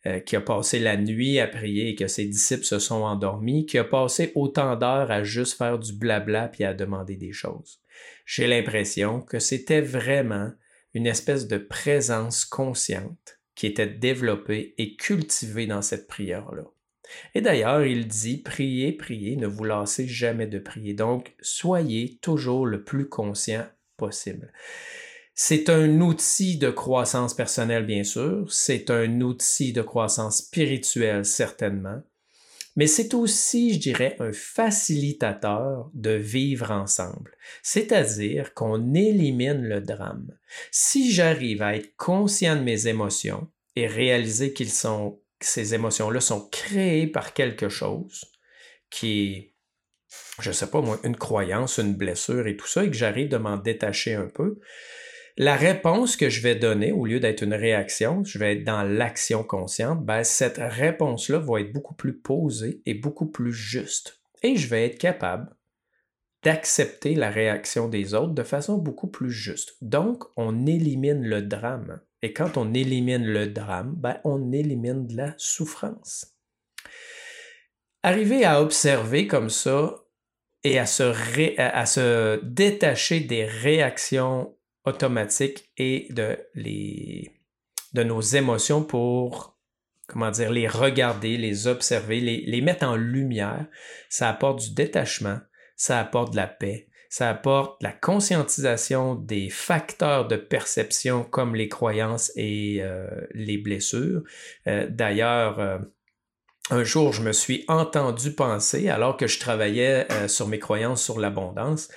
euh, 0.07 0.21
qui 0.21 0.37
a 0.37 0.41
passé 0.41 0.79
la 0.79 0.97
nuit 0.97 1.39
à 1.41 1.47
prier 1.47 1.91
et 1.91 1.95
que 1.95 2.07
ses 2.07 2.27
disciples 2.27 2.65
se 2.65 2.79
sont 2.79 3.03
endormis, 3.03 3.67
qui 3.67 3.79
a 3.79 3.85
passé 3.85 4.33
autant 4.35 4.77
d'heures 4.77 5.11
à 5.11 5.23
juste 5.23 5.57
faire 5.57 5.79
du 5.79 5.93
blabla 5.93 6.49
puis 6.49 6.65
à 6.65 6.75
demander 6.75 7.17
des 7.17 7.33
choses. 7.33 7.81
J'ai 8.25 8.47
l'impression 8.47 9.21
que 9.21 9.39
c'était 9.39 9.81
vraiment 9.81 10.51
une 10.95 11.07
espèce 11.07 11.49
de 11.49 11.59
présence 11.59 12.45
consciente 12.45 13.41
qui 13.55 13.67
était 13.67 13.87
développée 13.87 14.75
et 14.79 14.97
cultivée 14.97 15.67
dans 15.67 15.83
cette 15.83 16.07
prière-là. 16.07 16.65
Et 17.35 17.41
d'ailleurs, 17.41 17.85
il 17.85 18.07
dit, 18.07 18.39
priez, 18.39 18.93
priez, 18.93 19.37
ne 19.37 19.47
vous 19.47 19.65
lassez 19.65 20.07
jamais 20.07 20.47
de 20.47 20.59
prier. 20.59 20.95
Donc, 20.95 21.35
soyez 21.41 22.19
toujours 22.21 22.67
le 22.67 22.85
plus 22.85 23.09
conscient 23.09 23.67
possible. 23.97 24.53
C'est 25.35 25.71
un 25.71 26.01
outil 26.01 26.59
de 26.59 26.71
croissance 26.71 27.35
personnelle, 27.35 27.87
bien 27.87 28.05
sûr. 28.05 28.47
C'est 28.51 28.91
un 28.91 29.21
outil 29.23 29.73
de 29.73 29.83
croissance 29.83 30.39
spirituelle, 30.39 31.25
certainement. 31.25 32.03
Mais 32.77 32.87
c'est 32.87 33.13
aussi, 33.15 33.75
je 33.75 33.79
dirais, 33.79 34.17
un 34.19 34.33
facilitateur 34.33 35.91
de 35.95 36.13
vivre 36.13 36.71
ensemble. 36.71 37.37
C'est-à-dire 37.63 38.55
qu'on 38.55 38.95
élimine 38.95 39.63
le 39.63 39.81
drame. 39.81 40.37
Si 40.71 41.13
j'arrive 41.13 41.63
à 41.63 41.77
être 41.77 41.95
conscient 41.97 42.57
de 42.57 42.63
mes 42.63 42.87
émotions 42.87 43.49
et 43.77 43.87
réaliser 43.87 44.53
qu'ils 44.53 44.71
sont 44.71 45.19
ces 45.45 45.75
émotions-là 45.75 46.21
sont 46.21 46.49
créées 46.49 47.07
par 47.07 47.35
quelque 47.35 47.69
chose 47.69 48.25
qui 48.91 49.23
est, 49.23 49.55
je 50.41 50.51
ne 50.51 50.55
sais 50.55 50.69
pas 50.69 50.81
moi, 50.81 50.99
une 51.05 51.17
croyance, 51.17 51.79
une 51.79 51.95
blessure 51.95 52.47
et 52.47 52.57
tout 52.57 52.67
ça, 52.67 52.85
et 52.85 52.91
que 52.91 52.97
j'arrive 52.97 53.29
de 53.29 53.39
m'en 53.39 53.57
détacher 53.57 54.15
un 54.15 54.27
peu, 54.27 54.59
la 55.39 55.57
réponse 55.57 56.17
que 56.17 56.29
je 56.29 56.43
vais 56.43 56.55
donner, 56.55 56.93
au 56.93 57.07
lieu 57.07 57.19
d'être 57.19 57.43
une 57.43 57.55
réaction, 57.55 58.23
je 58.23 58.39
vais 58.39 58.57
être 58.57 58.65
dans 58.65 58.83
l'action 58.83 59.43
consciente, 59.43 60.05
ben, 60.05 60.25
cette 60.25 60.59
réponse-là 60.59 61.39
va 61.39 61.61
être 61.61 61.73
beaucoup 61.73 61.95
plus 61.95 62.19
posée 62.19 62.83
et 62.85 62.93
beaucoup 62.93 63.27
plus 63.27 63.53
juste. 63.53 64.21
Et 64.43 64.57
je 64.57 64.69
vais 64.69 64.85
être 64.85 64.99
capable 64.99 65.57
d'accepter 66.43 67.15
la 67.15 67.31
réaction 67.31 67.89
des 67.89 68.15
autres 68.15 68.35
de 68.35 68.43
façon 68.43 68.77
beaucoup 68.77 69.09
plus 69.09 69.31
juste. 69.31 69.77
Donc, 69.81 70.25
on 70.37 70.67
élimine 70.67 71.23
le 71.23 71.41
drame. 71.41 72.01
Et 72.23 72.33
quand 72.33 72.57
on 72.57 72.73
élimine 72.73 73.27
le 73.27 73.49
drame, 73.49 73.95
ben, 73.97 74.21
on 74.25 74.53
élimine 74.53 75.07
de 75.07 75.17
la 75.17 75.35
souffrance. 75.37 76.27
Arriver 78.05 78.45
à 78.45 78.63
observer 78.63 79.27
comme 79.27 79.51
ça 79.51 80.05
et 80.65 80.79
à 80.79 80.87
se, 80.87 81.59
à 81.61 81.87
se 81.87 82.41
détacher 82.45 83.21
des 83.21 83.45
réactions 83.45 84.57
automatiques 84.85 85.71
et 85.77 86.07
de, 86.11 86.39
les, 86.55 87.33
de 87.93 88.03
nos 88.03 88.21
émotions 88.21 88.83
pour, 88.85 89.59
comment 90.07 90.31
dire, 90.31 90.53
les 90.53 90.69
regarder, 90.69 91.37
les 91.37 91.67
observer, 91.67 92.21
les, 92.21 92.45
les 92.47 92.61
mettre 92.61 92.87
en 92.87 92.97
lumière, 92.97 93.67
ça 94.09 94.29
apporte 94.29 94.61
du 94.61 94.75
détachement, 94.75 95.39
ça 95.77 95.99
apporte 96.01 96.33
de 96.33 96.37
la 96.37 96.47
paix, 96.47 96.89
ça 97.13 97.29
apporte 97.29 97.83
la 97.83 97.93
conscientisation 97.93 99.15
des 99.15 99.51
facteurs 99.51 100.27
de 100.27 100.37
perception 100.37 101.25
comme 101.25 101.55
les 101.55 101.69
croyances 101.69 102.33
et 102.37 102.79
euh, 102.81 103.07
les 103.35 103.59
blessures. 103.59 104.23
Euh, 104.67 104.87
d'ailleurs, 104.89 105.61
euh, 105.61 105.79
un 106.71 106.85
jour, 106.85 107.13
je 107.13 107.21
me 107.21 107.33
suis 107.33 107.67
entendu 107.69 108.33
penser, 108.33 108.89
alors 108.89 109.19
que 109.19 109.27
je 109.27 109.39
travaillais 109.39 110.07
sur 110.27 110.49
mes 110.49 110.59
croyances 110.59 111.05
sur 111.05 111.21
l'abondance, 111.21 111.91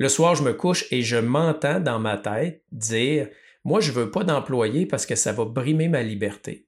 le 0.00 0.08
soir, 0.08 0.34
je 0.34 0.42
me 0.42 0.52
couche 0.52 0.84
et 0.90 1.02
je 1.02 1.18
m'entends 1.18 1.78
dans 1.78 2.00
ma 2.00 2.16
tête 2.16 2.64
dire, 2.72 3.28
moi, 3.62 3.78
je 3.78 3.92
veux 3.92 4.10
pas 4.10 4.24
d'employé 4.24 4.84
parce 4.84 5.06
que 5.06 5.14
ça 5.14 5.32
va 5.32 5.44
brimer 5.44 5.86
ma 5.86 6.02
liberté. 6.02 6.66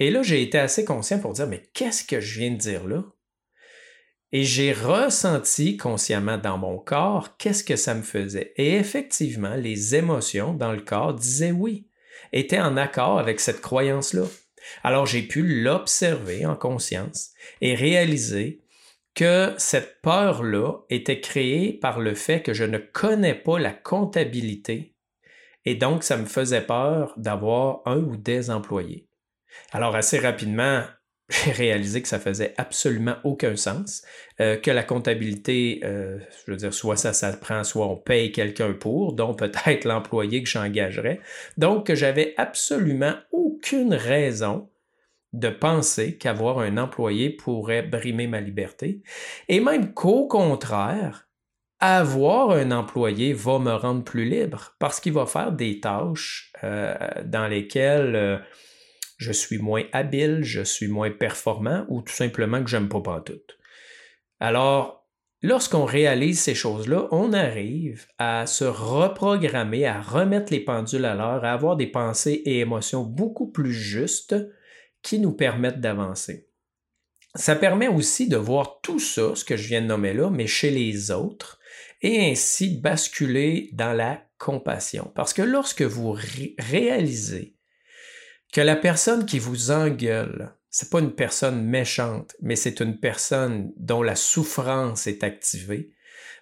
Et 0.00 0.10
là, 0.10 0.24
j'ai 0.24 0.42
été 0.42 0.58
assez 0.58 0.84
conscient 0.84 1.20
pour 1.20 1.34
dire, 1.34 1.46
mais 1.46 1.62
qu'est-ce 1.74 2.02
que 2.02 2.18
je 2.18 2.40
viens 2.40 2.50
de 2.50 2.56
dire 2.56 2.88
là? 2.88 3.04
Et 4.32 4.44
j'ai 4.44 4.72
ressenti 4.72 5.76
consciemment 5.76 6.38
dans 6.38 6.56
mon 6.56 6.78
corps 6.78 7.36
qu'est-ce 7.36 7.64
que 7.64 7.76
ça 7.76 7.94
me 7.94 8.02
faisait. 8.02 8.52
Et 8.56 8.74
effectivement, 8.74 9.54
les 9.56 9.96
émotions 9.96 10.54
dans 10.54 10.72
le 10.72 10.80
corps 10.80 11.14
disaient 11.14 11.50
oui, 11.50 11.88
étaient 12.32 12.60
en 12.60 12.76
accord 12.76 13.18
avec 13.18 13.40
cette 13.40 13.60
croyance-là. 13.60 14.24
Alors 14.84 15.06
j'ai 15.06 15.22
pu 15.22 15.42
l'observer 15.62 16.46
en 16.46 16.54
conscience 16.54 17.30
et 17.60 17.74
réaliser 17.74 18.62
que 19.14 19.52
cette 19.58 20.00
peur-là 20.02 20.74
était 20.90 21.20
créée 21.20 21.72
par 21.72 21.98
le 21.98 22.14
fait 22.14 22.42
que 22.42 22.54
je 22.54 22.64
ne 22.64 22.78
connais 22.78 23.34
pas 23.34 23.58
la 23.58 23.72
comptabilité 23.72 24.94
et 25.64 25.74
donc 25.74 26.02
ça 26.02 26.16
me 26.16 26.26
faisait 26.26 26.64
peur 26.64 27.14
d'avoir 27.16 27.82
un 27.86 27.98
ou 27.98 28.16
des 28.16 28.50
employés. 28.50 29.08
Alors 29.72 29.96
assez 29.96 30.18
rapidement, 30.18 30.84
j'ai 31.30 31.52
réalisé 31.52 32.02
que 32.02 32.08
ça 32.08 32.18
faisait 32.18 32.54
absolument 32.56 33.16
aucun 33.24 33.56
sens, 33.56 34.02
euh, 34.40 34.56
que 34.56 34.70
la 34.70 34.82
comptabilité, 34.82 35.80
euh, 35.84 36.18
je 36.44 36.50
veux 36.50 36.56
dire, 36.56 36.74
soit 36.74 36.96
ça, 36.96 37.12
ça 37.12 37.32
prend, 37.32 37.62
soit 37.64 37.86
on 37.86 37.96
paye 37.96 38.32
quelqu'un 38.32 38.72
pour, 38.72 39.12
dont 39.12 39.34
peut-être 39.34 39.84
l'employé 39.86 40.42
que 40.42 40.48
j'engagerais. 40.48 41.20
Donc, 41.56 41.86
que 41.86 41.94
j'avais 41.94 42.34
absolument 42.36 43.14
aucune 43.32 43.94
raison 43.94 44.68
de 45.32 45.48
penser 45.48 46.18
qu'avoir 46.18 46.58
un 46.58 46.76
employé 46.76 47.30
pourrait 47.30 47.82
brimer 47.82 48.26
ma 48.26 48.40
liberté, 48.40 49.00
et 49.48 49.60
même 49.60 49.94
qu'au 49.94 50.26
contraire, 50.26 51.28
avoir 51.78 52.50
un 52.50 52.72
employé 52.72 53.32
va 53.32 53.58
me 53.58 53.72
rendre 53.72 54.04
plus 54.04 54.28
libre 54.28 54.74
parce 54.78 55.00
qu'il 55.00 55.14
va 55.14 55.24
faire 55.24 55.52
des 55.52 55.80
tâches 55.80 56.52
euh, 56.62 56.94
dans 57.24 57.46
lesquelles 57.46 58.42
je 59.20 59.32
suis 59.32 59.58
moins 59.58 59.84
habile, 59.92 60.38
je 60.42 60.62
suis 60.62 60.88
moins 60.88 61.10
performant 61.10 61.84
ou 61.88 62.00
tout 62.00 62.12
simplement 62.12 62.64
que 62.64 62.70
j'aime 62.70 62.88
pas 62.88 63.20
tout. 63.20 63.34
Alors, 64.40 65.06
lorsqu'on 65.42 65.84
réalise 65.84 66.40
ces 66.40 66.54
choses-là, 66.54 67.06
on 67.10 67.34
arrive 67.34 68.06
à 68.16 68.46
se 68.46 68.64
reprogrammer, 68.64 69.84
à 69.84 70.00
remettre 70.00 70.50
les 70.50 70.60
pendules 70.60 71.04
à 71.04 71.14
l'heure, 71.14 71.44
à 71.44 71.52
avoir 71.52 71.76
des 71.76 71.86
pensées 71.86 72.42
et 72.46 72.60
émotions 72.60 73.02
beaucoup 73.02 73.50
plus 73.50 73.74
justes 73.74 74.36
qui 75.02 75.18
nous 75.18 75.32
permettent 75.32 75.82
d'avancer. 75.82 76.48
Ça 77.34 77.56
permet 77.56 77.88
aussi 77.88 78.26
de 78.26 78.38
voir 78.38 78.80
tout 78.80 79.00
ça, 79.00 79.34
ce 79.34 79.44
que 79.44 79.58
je 79.58 79.68
viens 79.68 79.82
de 79.82 79.86
nommer 79.86 80.14
là, 80.14 80.30
mais 80.30 80.46
chez 80.46 80.70
les 80.70 81.10
autres, 81.10 81.58
et 82.00 82.30
ainsi 82.30 82.78
basculer 82.78 83.68
dans 83.74 83.92
la 83.92 84.24
compassion. 84.38 85.12
Parce 85.14 85.34
que 85.34 85.42
lorsque 85.42 85.82
vous 85.82 86.16
réalisez 86.58 87.59
que 88.52 88.60
la 88.60 88.76
personne 88.76 89.26
qui 89.26 89.38
vous 89.38 89.70
engueule, 89.70 90.52
c'est 90.70 90.90
pas 90.90 91.00
une 91.00 91.14
personne 91.14 91.64
méchante, 91.64 92.34
mais 92.40 92.56
c'est 92.56 92.80
une 92.80 92.98
personne 92.98 93.72
dont 93.76 94.02
la 94.02 94.16
souffrance 94.16 95.06
est 95.06 95.24
activée, 95.24 95.92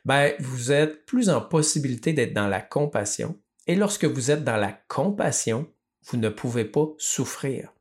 ben, 0.05 0.33
vous 0.39 0.73
êtes 0.73 1.05
plus 1.07 1.29
en 1.29 1.41
possibilité 1.41 2.13
d'être 2.13 2.35
dans 2.35 2.49
la 2.49 2.61
compassion. 2.61 3.39
Et 3.67 3.75
lorsque 3.75 4.05
vous 4.05 4.31
êtes 4.31 4.45
dans 4.45 4.57
la 4.57 4.73
compassion, 4.89 5.67
vous 6.07 6.17
ne 6.17 6.29
pouvez 6.29 6.65
pas 6.65 6.87
souffrir. 6.99 7.73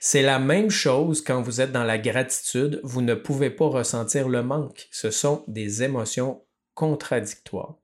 C'est 0.00 0.22
la 0.22 0.38
même 0.38 0.70
chose 0.70 1.22
quand 1.22 1.42
vous 1.42 1.60
êtes 1.60 1.72
dans 1.72 1.84
la 1.84 1.98
gratitude, 1.98 2.80
vous 2.84 3.02
ne 3.02 3.14
pouvez 3.14 3.50
pas 3.50 3.68
ressentir 3.68 4.28
le 4.28 4.42
manque. 4.42 4.86
Ce 4.90 5.10
sont 5.10 5.44
des 5.48 5.82
émotions 5.82 6.44
contradictoires. 6.74 7.76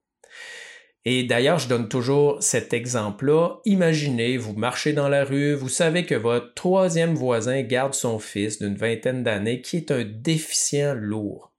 Et 1.04 1.24
d'ailleurs, 1.24 1.58
je 1.58 1.68
donne 1.68 1.88
toujours 1.88 2.40
cet 2.40 2.72
exemple-là. 2.72 3.56
Imaginez, 3.64 4.36
vous 4.36 4.54
marchez 4.54 4.92
dans 4.92 5.08
la 5.08 5.24
rue, 5.24 5.54
vous 5.54 5.68
savez 5.68 6.06
que 6.06 6.14
votre 6.14 6.54
troisième 6.54 7.14
voisin 7.14 7.62
garde 7.62 7.94
son 7.94 8.20
fils 8.20 8.60
d'une 8.60 8.76
vingtaine 8.76 9.24
d'années 9.24 9.62
qui 9.62 9.78
est 9.78 9.90
un 9.90 10.04
déficient 10.04 10.94
lourd. 10.94 11.52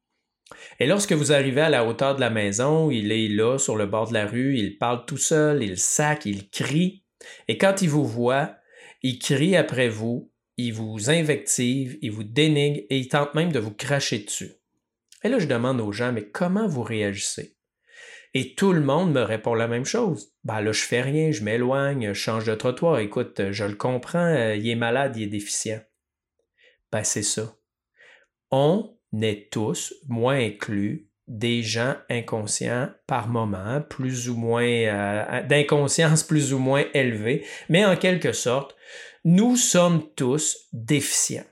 Et 0.79 0.85
lorsque 0.85 1.11
vous 1.11 1.33
arrivez 1.33 1.61
à 1.61 1.69
la 1.69 1.85
hauteur 1.85 2.15
de 2.15 2.21
la 2.21 2.29
maison, 2.29 2.89
il 2.89 3.11
est 3.11 3.27
là 3.27 3.57
sur 3.57 3.75
le 3.75 3.85
bord 3.85 4.07
de 4.07 4.13
la 4.13 4.27
rue, 4.27 4.57
il 4.57 4.77
parle 4.77 5.05
tout 5.05 5.17
seul, 5.17 5.61
il 5.61 5.77
sac, 5.77 6.25
il 6.25 6.49
crie. 6.49 7.03
Et 7.47 7.57
quand 7.57 7.81
il 7.81 7.89
vous 7.89 8.05
voit, 8.05 8.55
il 9.01 9.19
crie 9.19 9.57
après 9.57 9.89
vous, 9.89 10.31
il 10.57 10.73
vous 10.73 11.09
invective, 11.09 11.97
il 12.01 12.11
vous 12.11 12.23
dénigre 12.23 12.81
et 12.89 12.97
il 12.97 13.07
tente 13.09 13.35
même 13.35 13.51
de 13.51 13.59
vous 13.59 13.73
cracher 13.73 14.19
dessus. 14.19 14.53
Et 15.23 15.29
là, 15.29 15.39
je 15.39 15.47
demande 15.47 15.81
aux 15.81 15.91
gens, 15.91 16.11
mais 16.13 16.29
comment 16.29 16.67
vous 16.67 16.83
réagissez? 16.83 17.55
Et 18.33 18.55
tout 18.55 18.73
le 18.73 18.81
monde 18.81 19.13
me 19.13 19.21
répond 19.21 19.53
la 19.53 19.67
même 19.67 19.85
chose. 19.85 20.33
Ben 20.43 20.61
là, 20.61 20.71
je 20.71 20.81
fais 20.81 21.01
rien, 21.01 21.31
je 21.31 21.43
m'éloigne, 21.43 22.09
je 22.09 22.19
change 22.19 22.45
de 22.45 22.55
trottoir. 22.55 22.97
Écoute, 22.99 23.51
je 23.51 23.63
le 23.63 23.75
comprends, 23.75 24.25
euh, 24.25 24.55
il 24.55 24.67
est 24.67 24.75
malade, 24.75 25.15
il 25.17 25.23
est 25.23 25.27
déficient. 25.27 25.81
Ben 26.91 27.03
c'est 27.03 27.23
ça. 27.23 27.55
On 28.49 28.97
est 29.21 29.51
tous, 29.51 29.93
moi 30.07 30.33
inclus, 30.33 31.09
des 31.27 31.63
gens 31.63 31.95
inconscients 32.09 32.89
par 33.07 33.27
moment, 33.27 33.81
plus 33.81 34.29
ou 34.29 34.35
moins 34.35 34.63
euh, 34.65 35.43
d'inconscience 35.43 36.23
plus 36.27 36.53
ou 36.53 36.59
moins 36.59 36.83
élevée, 36.93 37.45
mais 37.69 37.85
en 37.85 37.95
quelque 37.95 38.31
sorte, 38.31 38.75
nous 39.23 39.55
sommes 39.55 40.03
tous 40.15 40.67
déficients. 40.73 41.45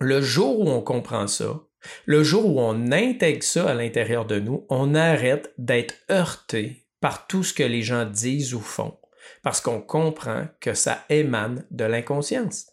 Le 0.00 0.20
jour 0.20 0.60
où 0.60 0.68
on 0.68 0.80
comprend 0.80 1.26
ça, 1.26 1.60
le 2.06 2.22
jour 2.22 2.46
où 2.46 2.60
on 2.60 2.92
intègre 2.92 3.42
ça 3.42 3.70
à 3.70 3.74
l'intérieur 3.74 4.26
de 4.26 4.38
nous, 4.38 4.66
on 4.68 4.94
arrête 4.94 5.52
d'être 5.58 5.94
heurté 6.10 6.86
par 7.00 7.26
tout 7.26 7.42
ce 7.42 7.54
que 7.54 7.62
les 7.62 7.82
gens 7.82 8.04
disent 8.04 8.54
ou 8.54 8.60
font, 8.60 8.98
parce 9.42 9.60
qu'on 9.60 9.80
comprend 9.80 10.46
que 10.60 10.74
ça 10.74 11.04
émane 11.08 11.64
de 11.70 11.84
l'inconscience. 11.84 12.66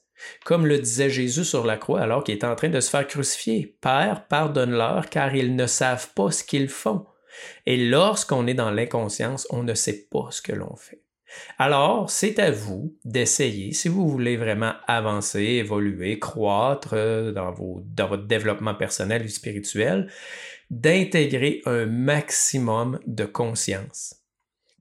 Comme 0.44 0.66
le 0.66 0.80
disait 0.80 1.10
Jésus 1.10 1.46
sur 1.46 1.66
la 1.66 1.78
croix 1.78 2.02
alors 2.02 2.24
qu'il 2.24 2.36
était 2.36 2.48
en 2.48 2.56
train 2.56 2.70
de 2.70 2.80
se 2.80 2.90
faire 2.90 3.08
crucifier. 3.08 3.78
Père, 3.82 4.26
pardonne-leur 4.28 5.10
car 5.10 5.36
ils 5.36 5.56
ne 5.56 5.68
savent 5.68 6.10
pas 6.16 6.32
ce 6.32 6.44
qu'ils 6.44 6.70
font. 6.70 7.06
Et 7.68 7.78
lorsqu'on 7.78 8.48
est 8.48 8.56
dans 8.56 8.72
l'inconscience, 8.72 9.48
on 9.52 9.62
ne 9.62 9.76
sait 9.76 10.08
pas 10.10 10.30
ce 10.32 10.42
que 10.42 10.54
l'on 10.54 10.76
fait. 10.76 11.04
Alors, 11.58 12.10
c'est 12.10 12.40
à 12.40 12.52
vous 12.52 12.96
d'essayer, 13.04 13.74
si 13.74 13.90
vous 13.90 14.08
voulez 14.08 14.38
vraiment 14.38 14.74
avancer, 14.88 15.42
évoluer, 15.42 16.20
croître 16.20 16.94
euh, 16.94 17.32
dans, 17.32 17.54
dans 17.54 18.08
votre 18.08 18.28
développement 18.28 18.76
personnel 18.76 19.24
et 19.24 19.28
spirituel, 19.28 20.12
d'intégrer 20.70 21.62
un 21.66 21.86
maximum 21.86 23.00
de 23.08 23.26
conscience 23.26 24.16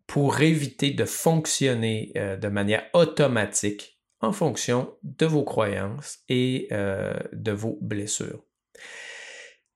pour 0.06 0.40
éviter 0.40 0.90
de 0.90 1.04
fonctionner 1.04 2.12
euh, 2.16 2.36
de 2.36 2.48
manière 2.48 2.84
automatique 2.92 3.98
en 4.20 4.32
fonction 4.32 4.94
de 5.02 5.26
vos 5.26 5.44
croyances 5.44 6.20
et 6.28 6.68
euh, 6.72 7.14
de 7.32 7.52
vos 7.52 7.78
blessures. 7.80 8.44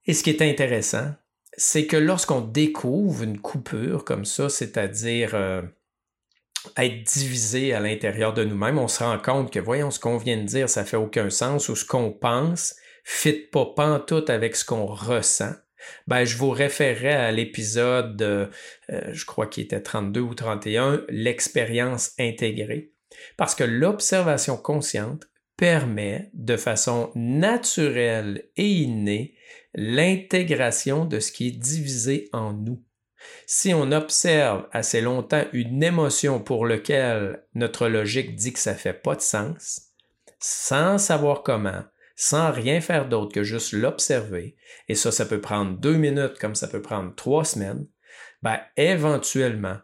Et 0.06 0.14
ce 0.14 0.22
qui 0.22 0.30
est 0.30 0.42
intéressant, 0.42 1.12
c'est 1.56 1.86
que 1.86 1.96
lorsqu'on 1.96 2.40
découvre 2.40 3.22
une 3.22 3.38
coupure 3.38 4.04
comme 4.04 4.24
ça, 4.24 4.48
c'est-à-dire 4.48 5.34
être 6.76 7.02
divisé 7.04 7.72
à 7.72 7.80
l'intérieur 7.80 8.32
de 8.32 8.44
nous-mêmes, 8.44 8.78
on 8.78 8.88
se 8.88 9.02
rend 9.02 9.18
compte 9.18 9.52
que, 9.52 9.58
voyons, 9.58 9.90
ce 9.90 9.98
qu'on 9.98 10.16
vient 10.16 10.36
de 10.36 10.44
dire, 10.44 10.68
ça 10.68 10.84
fait 10.84 10.96
aucun 10.96 11.30
sens, 11.30 11.68
ou 11.68 11.76
ce 11.76 11.84
qu'on 11.84 12.12
pense 12.12 12.74
fit 13.04 13.32
pas 13.32 13.66
pantoute 13.74 14.30
avec 14.30 14.56
ce 14.56 14.64
qu'on 14.64 14.86
ressent 14.86 15.54
ben, 16.06 16.24
je 16.24 16.36
vous 16.36 16.50
référerai 16.50 17.12
à 17.12 17.32
l'épisode, 17.32 18.20
euh, 18.22 18.46
je 18.88 19.24
crois 19.24 19.46
qu'il 19.46 19.64
était 19.64 19.80
32 19.80 20.20
ou 20.20 20.34
31, 20.34 21.04
l'expérience 21.08 22.12
intégrée. 22.18 22.92
Parce 23.36 23.54
que 23.54 23.64
l'observation 23.64 24.56
consciente 24.56 25.28
permet 25.56 26.30
de 26.32 26.56
façon 26.56 27.10
naturelle 27.14 28.50
et 28.56 28.68
innée 28.68 29.34
l'intégration 29.74 31.04
de 31.04 31.20
ce 31.20 31.32
qui 31.32 31.48
est 31.48 31.58
divisé 31.58 32.28
en 32.32 32.52
nous. 32.52 32.82
Si 33.46 33.74
on 33.74 33.92
observe 33.92 34.66
assez 34.72 35.00
longtemps 35.00 35.44
une 35.52 35.82
émotion 35.82 36.40
pour 36.40 36.66
laquelle 36.66 37.44
notre 37.54 37.88
logique 37.88 38.34
dit 38.36 38.52
que 38.52 38.58
ça 38.58 38.74
fait 38.74 38.94
pas 38.94 39.14
de 39.14 39.20
sens, 39.20 39.90
sans 40.38 40.98
savoir 40.98 41.42
comment, 41.42 41.84
sans 42.16 42.50
rien 42.50 42.80
faire 42.80 43.08
d'autre 43.08 43.32
que 43.32 43.42
juste 43.42 43.72
l'observer, 43.72 44.56
et 44.88 44.94
ça, 44.94 45.12
ça 45.12 45.26
peut 45.26 45.40
prendre 45.40 45.78
deux 45.78 45.96
minutes 45.96 46.38
comme 46.38 46.54
ça 46.54 46.68
peut 46.68 46.82
prendre 46.82 47.14
trois 47.14 47.44
semaines, 47.44 47.86
ben, 48.42 48.58
éventuellement, 48.76 49.78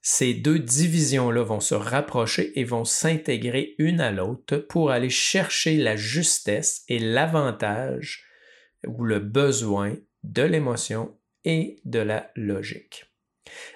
ces 0.00 0.34
deux 0.34 0.58
divisions-là 0.58 1.42
vont 1.42 1.60
se 1.60 1.74
rapprocher 1.74 2.58
et 2.58 2.64
vont 2.64 2.84
s'intégrer 2.84 3.74
une 3.78 4.00
à 4.00 4.10
l'autre 4.10 4.56
pour 4.56 4.90
aller 4.90 5.10
chercher 5.10 5.76
la 5.76 5.96
justesse 5.96 6.82
et 6.88 6.98
l'avantage 6.98 8.24
ou 8.86 9.04
le 9.04 9.18
besoin 9.18 9.96
de 10.22 10.42
l'émotion 10.42 11.17
et 11.48 11.80
de 11.84 11.98
la 11.98 12.30
logique. 12.36 13.06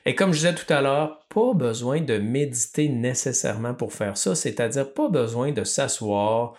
Et 0.04 0.14
comme 0.14 0.32
je 0.32 0.38
disais 0.38 0.54
tout 0.54 0.70
à 0.72 0.82
l'heure, 0.82 1.26
pas 1.30 1.54
besoin 1.54 2.00
de 2.00 2.18
méditer 2.18 2.88
nécessairement 2.88 3.74
pour 3.74 3.94
faire 3.94 4.16
ça, 4.16 4.34
c'est-à-dire 4.34 4.92
pas 4.92 5.08
besoin 5.08 5.50
de 5.52 5.64
s'asseoir, 5.64 6.54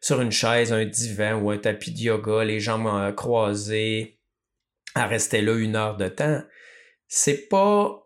sur 0.00 0.20
une 0.20 0.30
chaise, 0.30 0.72
un 0.72 0.84
divan 0.84 1.40
ou 1.40 1.50
un 1.50 1.58
tapis 1.58 1.90
de 1.90 1.98
yoga, 1.98 2.44
les 2.44 2.60
jambes 2.60 2.86
euh, 2.86 3.12
croisées, 3.12 4.20
à 4.94 5.06
rester 5.06 5.42
là 5.42 5.54
une 5.54 5.74
heure 5.74 5.96
de 5.96 6.08
temps. 6.08 6.42
C'est 7.08 7.48
pas. 7.48 8.02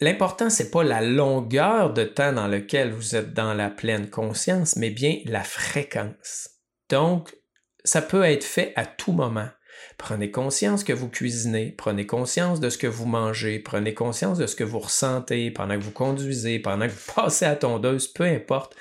L'important, 0.00 0.48
c'est 0.48 0.70
pas 0.70 0.82
la 0.82 1.02
longueur 1.02 1.92
de 1.92 2.04
temps 2.04 2.32
dans 2.32 2.48
lequel 2.48 2.90
vous 2.90 3.16
êtes 3.16 3.34
dans 3.34 3.52
la 3.52 3.68
pleine 3.68 4.08
conscience, 4.08 4.76
mais 4.76 4.88
bien 4.88 5.18
la 5.26 5.44
fréquence. 5.44 6.48
Donc, 6.88 7.36
ça 7.84 8.00
peut 8.00 8.24
être 8.24 8.44
fait 8.44 8.72
à 8.76 8.86
tout 8.86 9.12
moment. 9.12 9.50
Prenez 9.98 10.30
conscience 10.30 10.84
que 10.84 10.92
vous 10.92 11.08
cuisinez, 11.08 11.74
prenez 11.76 12.06
conscience 12.06 12.60
de 12.60 12.70
ce 12.70 12.78
que 12.78 12.86
vous 12.86 13.06
mangez, 13.06 13.58
prenez 13.58 13.94
conscience 13.94 14.38
de 14.38 14.46
ce 14.46 14.56
que 14.56 14.64
vous 14.64 14.78
ressentez 14.78 15.50
pendant 15.50 15.78
que 15.78 15.84
vous 15.84 15.90
conduisez, 15.90 16.58
pendant 16.58 16.86
que 16.86 16.92
vous 16.92 17.12
passez 17.14 17.44
à 17.44 17.56
tondeuse, 17.56 18.08
peu 18.08 18.24
importe 18.24 18.76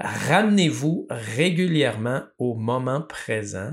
ramenez-vous 0.00 1.06
régulièrement 1.10 2.22
au 2.38 2.54
moment 2.54 3.02
présent. 3.02 3.72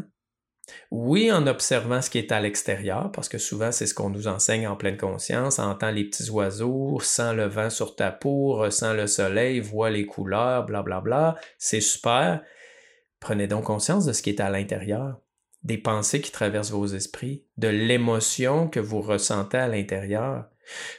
Oui, 0.92 1.32
en 1.32 1.46
observant 1.46 2.02
ce 2.02 2.10
qui 2.10 2.18
est 2.18 2.32
à 2.32 2.40
l'extérieur, 2.40 3.12
parce 3.12 3.28
que 3.28 3.38
souvent 3.38 3.72
c'est 3.72 3.86
ce 3.86 3.94
qu'on 3.94 4.10
nous 4.10 4.28
enseigne 4.28 4.68
en 4.68 4.78
pleine 4.78 4.98
conscience, 4.98 5.60
entend 5.60 5.92
les 5.92 6.06
petits 6.06 6.30
oiseaux, 6.30 7.00
sent 7.02 7.34
le 7.34 7.46
vent 7.46 7.70
sur 7.70 7.96
ta 7.96 8.12
peau, 8.12 8.56
ressent 8.56 8.94
le 8.94 9.08
soleil, 9.08 9.60
voit 9.60 9.90
les 9.90 10.06
couleurs, 10.06 10.66
blablabla. 10.66 11.02
Bla, 11.02 11.32
bla. 11.32 11.42
C'est 11.58 11.82
super. 11.82 12.42
Prenez 13.20 13.48
donc 13.48 13.66
conscience 13.66 14.06
de 14.06 14.14
ce 14.14 14.22
qui 14.22 14.30
est 14.30 14.40
à 14.40 14.50
l'intérieur, 14.50 15.20
des 15.64 15.78
pensées 15.78 16.22
qui 16.22 16.32
traversent 16.32 16.72
vos 16.72 16.88
esprits, 16.88 17.44
de 17.58 17.68
l'émotion 17.68 18.68
que 18.68 18.80
vous 18.80 19.02
ressentez 19.02 19.58
à 19.58 19.68
l'intérieur. 19.68 20.46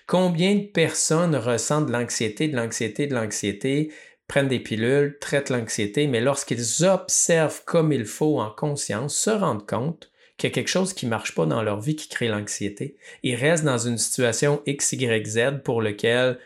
Combien 0.06 0.54
de 0.54 0.66
personnes 0.66 1.36
ressentent 1.36 1.86
de 1.86 1.92
l'anxiété, 1.92 2.48
de 2.48 2.56
l'anxiété, 2.56 3.06
de 3.06 3.14
l'anxiété, 3.14 3.92
prennent 4.28 4.48
des 4.48 4.60
pilules, 4.60 5.18
traitent 5.20 5.50
l'anxiété, 5.50 6.06
mais 6.06 6.20
lorsqu'ils 6.20 6.84
observent 6.84 7.62
comme 7.64 7.92
il 7.92 8.06
faut 8.06 8.40
en 8.40 8.50
conscience, 8.50 9.16
se 9.16 9.30
rendent 9.30 9.66
compte 9.66 10.10
qu'il 10.36 10.48
y 10.48 10.52
a 10.52 10.54
quelque 10.54 10.68
chose 10.68 10.94
qui 10.94 11.06
ne 11.06 11.10
marche 11.10 11.34
pas 11.34 11.46
dans 11.46 11.62
leur 11.62 11.80
vie 11.80 11.96
qui 11.96 12.08
crée 12.08 12.28
l'anxiété. 12.28 12.96
Ils 13.22 13.36
restent 13.36 13.64
dans 13.64 13.78
une 13.78 13.98
situation 13.98 14.62
X, 14.66 14.92
Y, 14.92 15.26
Z 15.26 15.62
pour 15.62 15.82
lequel 15.82 16.38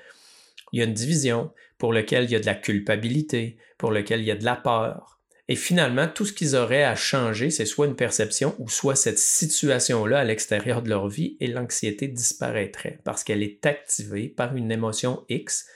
il 0.73 0.81
y 0.81 0.83
a 0.83 0.85
une 0.85 0.93
division, 0.93 1.51
pour 1.79 1.93
lequel 1.93 2.25
il 2.25 2.31
y 2.31 2.37
a 2.37 2.41
de 2.41 2.47
la 2.47 2.55
culpabilité, 2.55 3.57
pour 3.79 3.91
lequel 3.91 4.21
il 4.21 4.27
y 4.27 4.31
a 4.31 4.37
de 4.37 4.45
la 4.45 4.57
peur. 4.57 5.18
Et 5.51 5.57
finalement, 5.57 6.07
tout 6.07 6.27
ce 6.27 6.35
qu'ils 6.35 6.57
auraient 6.57 6.85
à 6.85 6.95
changer, 6.95 7.49
c'est 7.49 7.65
soit 7.65 7.87
une 7.87 7.97
perception 7.97 8.55
ou 8.59 8.69
soit 8.69 8.97
cette 8.97 9.19
situation-là 9.19 10.21
à 10.21 10.25
l'extérieur 10.25 10.83
de 10.83 10.91
leur 10.91 11.09
vie 11.09 11.39
et 11.41 11.47
l'anxiété 11.47 12.07
disparaîtrait 12.07 13.01
parce 13.03 13.25
qu'elle 13.25 13.43
est 13.43 13.65
activée 13.65 14.29
par 14.29 14.55
une 14.57 14.71
émotion 14.71 15.25
X 15.31 15.67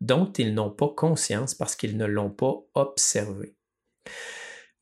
dont 0.00 0.32
ils 0.32 0.54
n'ont 0.54 0.70
pas 0.70 0.88
conscience 0.88 1.54
parce 1.54 1.76
qu'ils 1.76 1.98
ne 1.98 2.06
l'ont 2.06 2.30
pas 2.30 2.54
observé. 2.74 3.54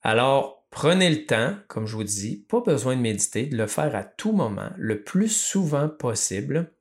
Alors, 0.02 0.64
prenez 0.70 1.10
le 1.10 1.26
temps, 1.26 1.56
comme 1.66 1.86
je 1.86 1.96
vous 1.96 2.04
dis, 2.04 2.44
pas 2.48 2.60
besoin 2.60 2.94
de 2.94 3.00
méditer, 3.00 3.46
de 3.46 3.56
le 3.56 3.66
faire 3.66 3.96
à 3.96 4.04
tout 4.04 4.30
moment, 4.30 4.70
le 4.76 5.02
plus 5.02 5.34
souvent 5.34 5.88
possible, 5.88 6.72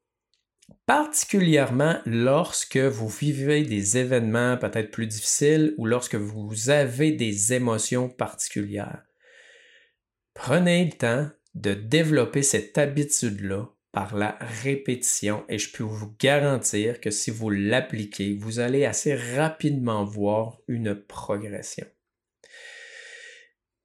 particulièrement 0.86 2.00
lorsque 2.06 2.78
vous 2.78 3.08
vivez 3.08 3.64
des 3.64 3.98
événements 3.98 4.58
peut-être 4.58 4.92
plus 4.92 5.08
difficiles 5.08 5.74
ou 5.78 5.86
lorsque 5.86 6.16
vous 6.16 6.70
avez 6.70 7.12
des 7.12 7.54
émotions 7.54 8.10
particulières. 8.10 9.04
Prenez 10.34 10.86
le 10.86 10.92
temps 10.92 11.30
de 11.56 11.74
développer 11.74 12.44
cette 12.44 12.78
habitude-là 12.78 13.70
par 13.92 14.16
la 14.16 14.38
répétition 14.64 15.46
et 15.48 15.58
je 15.58 15.72
peux 15.72 15.84
vous 15.84 16.14
garantir 16.20 17.00
que 17.00 17.12
si 17.12 17.32
vous 17.32 17.50
l'appliquez, 17.50 18.36
vous 18.36 18.60
allez 18.60 18.84
assez 18.84 19.16
rapidement 19.16 20.04
voir 20.04 20.60
une 20.68 20.96
progression. 20.96 21.88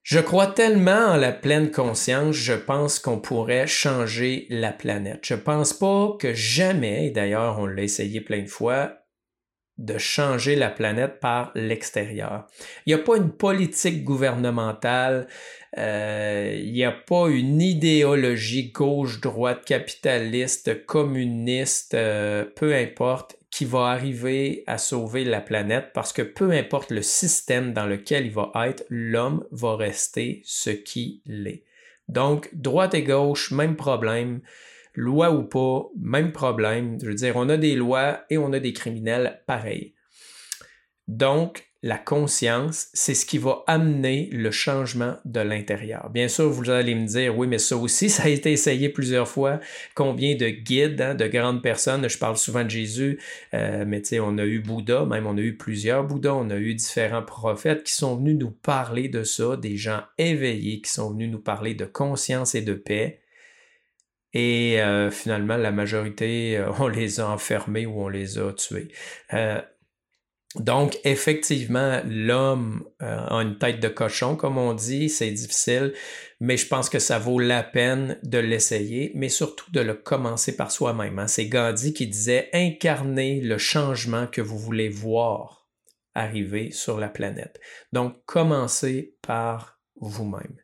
Je 0.03 0.19
crois 0.19 0.47
tellement 0.47 1.11
en 1.11 1.17
la 1.17 1.33
pleine 1.33 1.71
conscience, 1.71 2.35
je 2.35 2.55
pense 2.55 2.99
qu'on 2.99 3.21
pourrait 3.21 3.67
changer 3.67 4.47
la 4.49 4.73
planète. 4.73 5.21
Je 5.25 5.35
pense 5.35 5.75
pas 5.75 6.17
que 6.19 6.33
jamais, 6.33 7.07
et 7.07 7.11
d'ailleurs 7.11 7.59
on 7.59 7.67
l'a 7.67 7.83
essayé 7.83 8.21
plein 8.21 8.43
de 8.43 8.49
fois, 8.49 8.97
de 9.81 9.99
changer 9.99 10.57
la 10.57 10.71
planète 10.71 11.21
par 11.21 11.53
l'extérieur. 11.55 12.47
Il 12.85 12.95
n'y 12.95 13.01
a 13.01 13.03
pas 13.03 13.17
une 13.17 13.33
politique 13.33 14.05
gouvernementale, 14.05 15.27
euh, 15.79 16.55
il 16.59 16.73
n'y 16.73 16.85
a 16.85 16.93
pas 16.93 17.29
une 17.29 17.63
idéologie 17.63 18.73
gauche-droite, 18.73 19.65
capitaliste, 19.65 20.85
communiste, 20.85 21.95
euh, 21.95 22.45
peu 22.45 22.75
importe, 22.75 23.37
qui 23.61 23.67
va 23.67 23.89
arriver 23.89 24.65
à 24.67 24.79
sauver 24.79 25.23
la 25.23 25.43
planète 25.43 25.91
parce 25.93 26.15
que 26.15 26.23
peu 26.23 26.51
importe 26.51 26.91
le 26.91 27.03
système 27.03 27.75
dans 27.75 27.85
lequel 27.85 28.25
il 28.25 28.33
va 28.33 28.51
être, 28.65 28.87
l'homme 28.89 29.45
va 29.51 29.77
rester 29.77 30.41
ce 30.47 30.71
qu'il 30.71 31.21
est. 31.27 31.65
Donc, 32.09 32.49
droite 32.55 32.95
et 32.95 33.03
gauche, 33.03 33.51
même 33.51 33.77
problème. 33.77 34.41
Loi 34.95 35.31
ou 35.33 35.43
pas, 35.43 35.91
même 36.01 36.33
problème. 36.33 36.97
Je 37.03 37.09
veux 37.09 37.15
dire, 37.15 37.37
on 37.37 37.51
a 37.51 37.59
des 37.59 37.77
lois 37.77 38.25
et 38.31 38.39
on 38.39 38.51
a 38.55 38.61
des 38.61 38.73
criminels 38.73 39.43
pareils. 39.47 39.95
Donc, 41.07 41.70
la 41.83 41.97
conscience, 41.97 42.89
c'est 42.93 43.15
ce 43.15 43.25
qui 43.25 43.39
va 43.39 43.65
amener 43.67 44.29
le 44.33 44.51
changement 44.51 45.17
de 45.25 45.41
l'intérieur. 45.41 46.11
Bien 46.11 46.29
sûr, 46.29 46.51
vous 46.51 46.69
allez 46.69 46.95
me 46.95 47.07
dire, 47.07 47.37
oui, 47.39 47.47
mais 47.47 47.57
ça 47.59 47.77
aussi, 47.77 48.11
ça 48.11 48.25
a 48.25 48.29
été 48.29 48.53
essayé 48.53 48.91
plusieurs 48.91 49.29
fois. 49.29 49.61
Combien 49.95 50.35
de 50.35 50.49
guides, 50.49 51.01
hein, 51.01 51.15
de 51.15 51.27
grandes 51.27 51.63
personnes, 51.63 52.07
je 52.09 52.19
parle 52.19 52.37
souvent 52.37 52.65
de 52.65 52.71
Jésus, 52.71 53.19
euh, 53.55 53.85
mais 53.87 54.03
tu 54.03 54.09
sais, 54.09 54.21
on 54.21 54.37
a 54.37 54.45
eu 54.45 54.61
Bouddha, 54.61 55.07
même 55.07 55.27
on 55.27 55.39
a 55.39 55.41
eu 55.41 55.57
plusieurs 55.57 56.05
Bouddhas, 56.05 56.35
on 56.35 56.51
a 56.51 56.57
eu 56.57 56.75
différents 56.75 57.23
prophètes 57.23 57.85
qui 57.85 57.95
sont 57.95 58.17
venus 58.17 58.37
nous 58.37 58.51
parler 58.51 59.09
de 59.09 59.23
ça, 59.23 59.57
des 59.57 59.77
gens 59.77 60.03
éveillés 60.19 60.83
qui 60.83 60.91
sont 60.91 61.11
venus 61.13 61.31
nous 61.31 61.41
parler 61.41 61.75
de 61.75 61.87
conscience 61.87 62.55
et 62.55 62.63
de 62.63 62.75
paix. 62.75 63.23
Et 64.33 64.81
euh, 64.81 65.11
finalement, 65.11 65.57
la 65.57 65.73
majorité, 65.73 66.59
euh, 66.59 66.71
on 66.79 66.89
les 66.89 67.21
a 67.21 67.29
enfermés 67.31 67.87
ou 67.87 68.03
on 68.03 68.09
les 68.09 68.39
a 68.39 68.53
tués. 68.53 68.89
Donc, 70.57 70.99
effectivement, 71.05 72.01
l'homme 72.05 72.85
euh, 73.03 73.25
a 73.29 73.37
une 73.37 73.57
tête 73.59 73.79
de 73.79 73.87
cochon, 73.87 74.35
comme 74.35 74.59
on 74.59 74.75
dit, 74.75 75.09
c'est 75.09 75.31
difficile, 75.31 75.93
mais 76.41 76.57
je 76.57 76.67
pense 76.67 76.91
que 76.91 76.99
ça 76.99 77.21
vaut 77.21 77.39
la 77.39 77.63
peine 77.63 78.19
de 78.25 78.39
l'essayer, 78.39 79.13
mais 79.15 79.29
surtout 79.29 79.71
de 79.71 79.81
le 79.81 79.95
commencer 79.95 80.57
par 80.57 80.73
soi-même. 80.73 81.21
Hein. 81.21 81.29
C'est 81.29 81.47
Gandhi 81.47 81.93
qui 81.93 82.09
disait 82.09 82.51
incarner 82.53 83.41
le 83.41 83.59
changement 83.59 84.27
que 84.27 84.41
vous 84.41 84.59
voulez 84.59 84.89
voir 84.89 85.69
arriver 86.17 86.73
sur 86.73 86.99
la 86.99 87.09
planète. 87.09 87.61
Donc, 87.93 88.17
commencez 88.27 89.15
par 89.23 89.79
vous-même. 90.01 90.57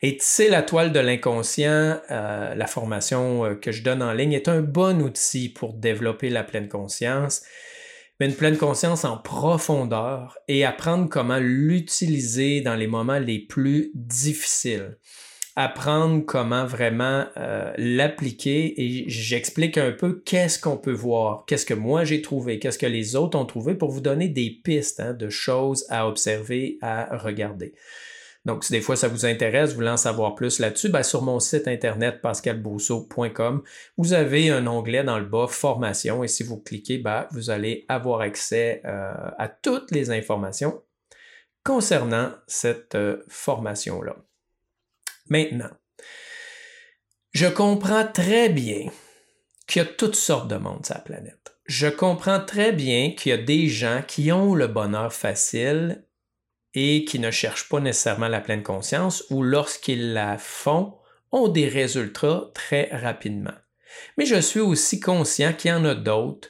Et 0.00 0.16
tisser 0.16 0.48
la 0.48 0.62
toile 0.62 0.92
de 0.92 1.00
l'inconscient, 1.00 2.00
euh, 2.10 2.54
la 2.54 2.66
formation 2.66 3.44
euh, 3.44 3.54
que 3.54 3.70
je 3.70 3.82
donne 3.82 4.02
en 4.02 4.14
ligne 4.14 4.32
est 4.32 4.48
un 4.48 4.62
bon 4.62 5.02
outil 5.02 5.50
pour 5.50 5.74
développer 5.74 6.30
la 6.30 6.42
pleine 6.42 6.68
conscience 6.68 7.42
mais 8.20 8.26
une 8.26 8.34
pleine 8.34 8.58
conscience 8.58 9.06
en 9.06 9.16
profondeur 9.16 10.36
et 10.46 10.64
apprendre 10.66 11.08
comment 11.08 11.38
l'utiliser 11.40 12.60
dans 12.60 12.74
les 12.74 12.86
moments 12.86 13.18
les 13.18 13.38
plus 13.38 13.90
difficiles. 13.94 14.98
Apprendre 15.56 16.24
comment 16.26 16.66
vraiment 16.66 17.24
euh, 17.38 17.72
l'appliquer 17.76 18.80
et 18.80 19.08
j'explique 19.08 19.78
un 19.78 19.90
peu 19.90 20.22
qu'est-ce 20.24 20.58
qu'on 20.58 20.76
peut 20.76 20.92
voir, 20.92 21.44
qu'est-ce 21.46 21.66
que 21.66 21.74
moi 21.74 22.04
j'ai 22.04 22.22
trouvé, 22.22 22.58
qu'est-ce 22.58 22.78
que 22.78 22.86
les 22.86 23.16
autres 23.16 23.38
ont 23.38 23.46
trouvé 23.46 23.74
pour 23.74 23.90
vous 23.90 24.00
donner 24.00 24.28
des 24.28 24.50
pistes 24.62 25.00
hein, 25.00 25.14
de 25.14 25.28
choses 25.28 25.86
à 25.88 26.06
observer, 26.06 26.78
à 26.82 27.16
regarder. 27.16 27.74
Donc, 28.46 28.64
si 28.64 28.72
des 28.72 28.80
fois 28.80 28.96
ça 28.96 29.08
vous 29.08 29.26
intéresse, 29.26 29.70
vous 29.70 29.76
voulez 29.76 29.90
en 29.90 29.98
savoir 29.98 30.34
plus 30.34 30.58
là-dessus, 30.60 30.88
ben, 30.88 31.02
sur 31.02 31.22
mon 31.22 31.40
site 31.40 31.68
internet 31.68 32.22
pascalbousseau.com, 32.22 33.62
vous 33.98 34.12
avez 34.14 34.50
un 34.50 34.66
onglet 34.66 35.04
dans 35.04 35.18
le 35.18 35.26
bas 35.26 35.46
Formation 35.46 36.24
et 36.24 36.28
si 36.28 36.42
vous 36.42 36.58
cliquez, 36.58 36.98
ben, 36.98 37.26
vous 37.32 37.50
allez 37.50 37.84
avoir 37.88 38.22
accès 38.22 38.80
euh, 38.86 39.12
à 39.36 39.48
toutes 39.48 39.90
les 39.90 40.10
informations 40.10 40.82
concernant 41.64 42.32
cette 42.46 42.94
euh, 42.94 43.22
formation-là. 43.28 44.16
Maintenant, 45.28 45.70
je 47.32 47.46
comprends 47.46 48.06
très 48.06 48.48
bien 48.48 48.86
qu'il 49.66 49.82
y 49.82 49.84
a 49.84 49.88
toutes 49.88 50.16
sortes 50.16 50.48
de 50.48 50.56
monde 50.56 50.84
sur 50.84 50.94
la 50.94 51.00
planète. 51.02 51.56
Je 51.66 51.86
comprends 51.86 52.40
très 52.40 52.72
bien 52.72 53.12
qu'il 53.12 53.30
y 53.30 53.32
a 53.34 53.38
des 53.38 53.68
gens 53.68 54.02
qui 54.06 54.32
ont 54.32 54.54
le 54.54 54.66
bonheur 54.66 55.12
facile 55.12 56.04
et 56.74 57.04
qui 57.04 57.18
ne 57.18 57.30
cherchent 57.30 57.68
pas 57.68 57.80
nécessairement 57.80 58.28
la 58.28 58.40
pleine 58.40 58.62
conscience 58.62 59.24
ou 59.30 59.42
lorsqu'ils 59.42 60.12
la 60.12 60.38
font, 60.38 60.94
ont 61.32 61.48
des 61.48 61.68
résultats 61.68 62.50
très 62.54 62.88
rapidement. 62.92 63.54
Mais 64.16 64.24
je 64.24 64.40
suis 64.40 64.60
aussi 64.60 65.00
conscient 65.00 65.52
qu'il 65.52 65.70
y 65.70 65.74
en 65.74 65.84
a 65.84 65.94
d'autres 65.94 66.48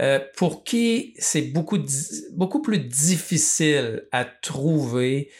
euh, 0.00 0.18
pour 0.36 0.64
qui 0.64 1.14
c'est 1.18 1.42
beaucoup, 1.42 2.62
plus 2.62 2.78
difficile 2.78 4.08
à 4.12 4.24
trouver, 4.24 5.30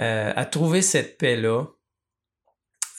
euh, 0.00 0.32
à 0.34 0.44
trouver 0.46 0.82
cette 0.82 1.16
paix-là 1.16 1.66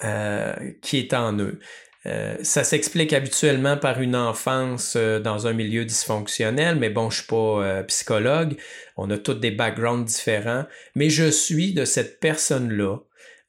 euh, 0.04 0.54
qui 0.82 0.98
est 0.98 1.14
en 1.14 1.38
eux. 1.38 1.60
Euh, 2.08 2.36
ça 2.42 2.64
s'explique 2.64 3.14
habituellement 3.14 3.78
par 3.78 4.02
une 4.02 4.16
enfance 4.16 4.96
euh, 4.98 5.20
dans 5.20 5.46
un 5.46 5.54
milieu 5.54 5.86
dysfonctionnel, 5.86 6.78
mais 6.78 6.90
bon, 6.90 7.12
je 7.12 7.18
suis 7.18 7.28
pas 7.28 7.64
euh, 7.64 7.84
psychologue. 7.84 8.56
On 8.98 9.10
a 9.12 9.18
tous 9.18 9.36
des 9.36 9.52
backgrounds 9.52 10.06
différents, 10.12 10.66
mais 10.96 11.10
je 11.10 11.30
suis 11.30 11.74
de 11.74 11.86
cette 11.86 12.20
personne-là. 12.20 12.98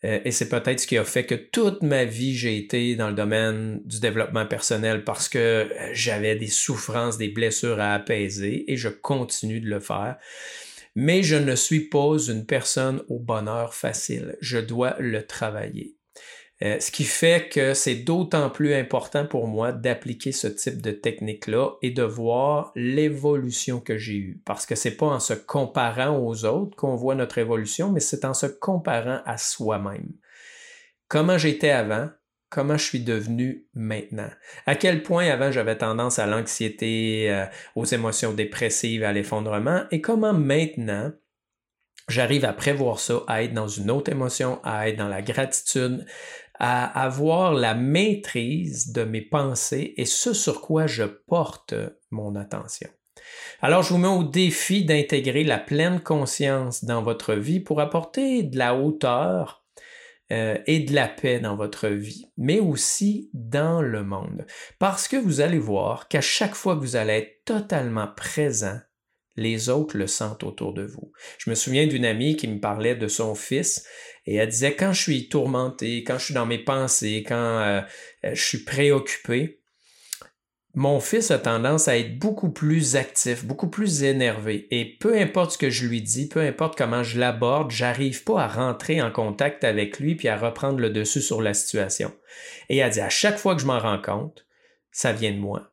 et 0.02 0.32
c'est 0.32 0.48
peut-être 0.48 0.80
ce 0.80 0.86
qui 0.86 0.98
a 0.98 1.04
fait 1.04 1.24
que 1.26 1.34
toute 1.36 1.82
ma 1.82 2.04
vie, 2.04 2.34
j'ai 2.34 2.56
été 2.58 2.96
dans 2.96 3.08
le 3.08 3.14
domaine 3.14 3.80
du 3.84 4.00
développement 4.00 4.46
personnel 4.46 5.04
parce 5.04 5.28
que 5.28 5.70
j'avais 5.92 6.34
des 6.36 6.48
souffrances, 6.48 7.18
des 7.18 7.28
blessures 7.28 7.80
à 7.80 7.94
apaiser 7.94 8.70
et 8.70 8.76
je 8.76 8.88
continue 8.88 9.60
de 9.60 9.68
le 9.68 9.80
faire. 9.80 10.16
Mais 10.96 11.22
je 11.22 11.36
ne 11.36 11.54
suis 11.54 11.88
pas 11.88 12.18
une 12.28 12.44
personne 12.46 13.02
au 13.08 13.18
bonheur 13.18 13.74
facile. 13.74 14.36
Je 14.40 14.58
dois 14.58 14.96
le 14.98 15.24
travailler. 15.24 15.96
Euh, 16.62 16.78
ce 16.78 16.92
qui 16.92 17.04
fait 17.04 17.48
que 17.48 17.74
c'est 17.74 17.96
d'autant 17.96 18.48
plus 18.48 18.74
important 18.74 19.26
pour 19.26 19.48
moi 19.48 19.72
d'appliquer 19.72 20.30
ce 20.30 20.46
type 20.46 20.80
de 20.80 20.92
technique-là 20.92 21.72
et 21.82 21.90
de 21.90 22.04
voir 22.04 22.70
l'évolution 22.76 23.80
que 23.80 23.98
j'ai 23.98 24.16
eue. 24.16 24.40
Parce 24.44 24.64
que 24.64 24.76
c'est 24.76 24.96
pas 24.96 25.06
en 25.06 25.18
se 25.18 25.34
comparant 25.34 26.18
aux 26.18 26.44
autres 26.44 26.76
qu'on 26.76 26.94
voit 26.94 27.16
notre 27.16 27.38
évolution, 27.38 27.90
mais 27.90 28.00
c'est 28.00 28.24
en 28.24 28.34
se 28.34 28.46
comparant 28.46 29.20
à 29.24 29.38
soi-même. 29.38 30.12
Comment 31.08 31.36
j'étais 31.36 31.70
avant, 31.70 32.10
comment 32.48 32.76
je 32.76 32.84
suis 32.84 33.00
devenu 33.00 33.66
maintenant. 33.74 34.30
À 34.66 34.76
quel 34.76 35.02
point 35.02 35.26
avant 35.28 35.50
j'avais 35.50 35.76
tendance 35.76 36.20
à 36.20 36.26
l'anxiété, 36.26 37.28
euh, 37.28 37.46
aux 37.74 37.86
émotions 37.86 38.32
dépressives, 38.32 39.02
à 39.02 39.12
l'effondrement, 39.12 39.82
et 39.90 40.00
comment 40.00 40.32
maintenant 40.32 41.12
j'arrive 42.08 42.44
à 42.44 42.52
prévoir 42.52 42.98
ça, 42.98 43.22
à 43.26 43.42
être 43.42 43.54
dans 43.54 43.68
une 43.68 43.90
autre 43.90 44.10
émotion, 44.10 44.60
à 44.64 44.88
être 44.88 44.96
dans 44.96 45.08
la 45.08 45.22
gratitude, 45.22 46.06
à 46.64 46.84
avoir 47.02 47.54
la 47.54 47.74
maîtrise 47.74 48.92
de 48.92 49.02
mes 49.02 49.20
pensées 49.20 49.94
et 49.96 50.04
ce 50.04 50.32
sur 50.32 50.60
quoi 50.60 50.86
je 50.86 51.02
porte 51.02 51.74
mon 52.12 52.36
attention. 52.36 52.88
Alors, 53.60 53.82
je 53.82 53.88
vous 53.88 53.98
mets 53.98 54.06
au 54.06 54.22
défi 54.22 54.84
d'intégrer 54.84 55.42
la 55.42 55.58
pleine 55.58 56.00
conscience 56.00 56.84
dans 56.84 57.02
votre 57.02 57.34
vie 57.34 57.58
pour 57.58 57.80
apporter 57.80 58.44
de 58.44 58.56
la 58.58 58.76
hauteur 58.76 59.64
euh, 60.30 60.56
et 60.68 60.78
de 60.78 60.94
la 60.94 61.08
paix 61.08 61.40
dans 61.40 61.56
votre 61.56 61.88
vie, 61.88 62.30
mais 62.36 62.60
aussi 62.60 63.28
dans 63.34 63.82
le 63.82 64.04
monde. 64.04 64.46
Parce 64.78 65.08
que 65.08 65.16
vous 65.16 65.40
allez 65.40 65.58
voir 65.58 66.06
qu'à 66.06 66.20
chaque 66.20 66.54
fois 66.54 66.76
que 66.76 66.80
vous 66.80 66.94
allez 66.94 67.14
être 67.14 67.44
totalement 67.44 68.06
présent, 68.16 68.78
les 69.36 69.68
autres 69.68 69.96
le 69.96 70.06
sentent 70.06 70.44
autour 70.44 70.74
de 70.74 70.84
vous. 70.84 71.12
Je 71.38 71.50
me 71.50 71.54
souviens 71.54 71.86
d'une 71.86 72.04
amie 72.04 72.36
qui 72.36 72.48
me 72.48 72.60
parlait 72.60 72.94
de 72.94 73.08
son 73.08 73.34
fils 73.34 73.86
et 74.26 74.36
elle 74.36 74.48
disait, 74.48 74.74
quand 74.76 74.92
je 74.92 75.02
suis 75.02 75.28
tourmenté, 75.28 76.04
quand 76.04 76.18
je 76.18 76.26
suis 76.26 76.34
dans 76.34 76.46
mes 76.46 76.62
pensées, 76.62 77.24
quand 77.26 77.34
euh, 77.34 77.80
euh, 78.24 78.34
je 78.34 78.42
suis 78.42 78.64
préoccupé, 78.64 79.60
mon 80.74 81.00
fils 81.00 81.30
a 81.30 81.38
tendance 81.38 81.86
à 81.88 81.98
être 81.98 82.18
beaucoup 82.18 82.50
plus 82.50 82.96
actif, 82.96 83.44
beaucoup 83.44 83.68
plus 83.68 84.04
énervé. 84.04 84.68
Et 84.70 84.96
peu 84.96 85.18
importe 85.18 85.52
ce 85.52 85.58
que 85.58 85.68
je 85.68 85.86
lui 85.86 86.00
dis, 86.00 86.28
peu 86.28 86.40
importe 86.40 86.78
comment 86.78 87.02
je 87.02 87.18
l'aborde, 87.18 87.70
j'arrive 87.70 88.24
pas 88.24 88.44
à 88.44 88.48
rentrer 88.48 89.02
en 89.02 89.10
contact 89.10 89.64
avec 89.64 89.98
lui 89.98 90.14
puis 90.14 90.28
à 90.28 90.38
reprendre 90.38 90.78
le 90.78 90.88
dessus 90.88 91.20
sur 91.20 91.42
la 91.42 91.52
situation. 91.52 92.12
Et 92.70 92.78
elle 92.78 92.90
dit, 92.90 93.00
à 93.00 93.10
chaque 93.10 93.38
fois 93.38 93.54
que 93.54 93.60
je 93.60 93.66
m'en 93.66 93.78
rends 93.78 94.00
compte, 94.00 94.46
ça 94.92 95.12
vient 95.12 95.32
de 95.32 95.38
moi. 95.38 95.71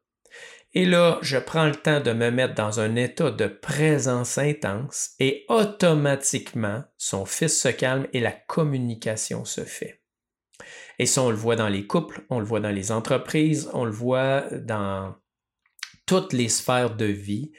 Et 0.73 0.85
là, 0.85 1.17
je 1.21 1.37
prends 1.37 1.65
le 1.65 1.75
temps 1.75 1.99
de 1.99 2.11
me 2.11 2.29
mettre 2.29 2.53
dans 2.53 2.79
un 2.79 2.95
état 2.95 3.31
de 3.31 3.47
présence 3.47 4.37
intense 4.37 5.11
et 5.19 5.45
automatiquement, 5.49 6.83
son 6.97 7.25
fils 7.25 7.59
se 7.59 7.69
calme 7.69 8.07
et 8.13 8.19
la 8.19 8.31
communication 8.31 9.45
se 9.45 9.61
fait. 9.61 10.03
Et 10.99 11.05
ça, 11.05 11.23
on 11.23 11.31
le 11.31 11.35
voit 11.35 11.55
dans 11.55 11.69
les 11.69 11.87
couples, 11.87 12.25
on 12.29 12.39
le 12.39 12.45
voit 12.45 12.59
dans 12.59 12.69
les 12.69 12.91
entreprises, 12.91 13.69
on 13.73 13.85
le 13.85 13.91
voit 13.91 14.41
dans 14.51 15.15
toutes 16.05 16.33
les 16.33 16.49
sphères 16.49 16.95
de 16.95 17.05
vie. 17.05 17.51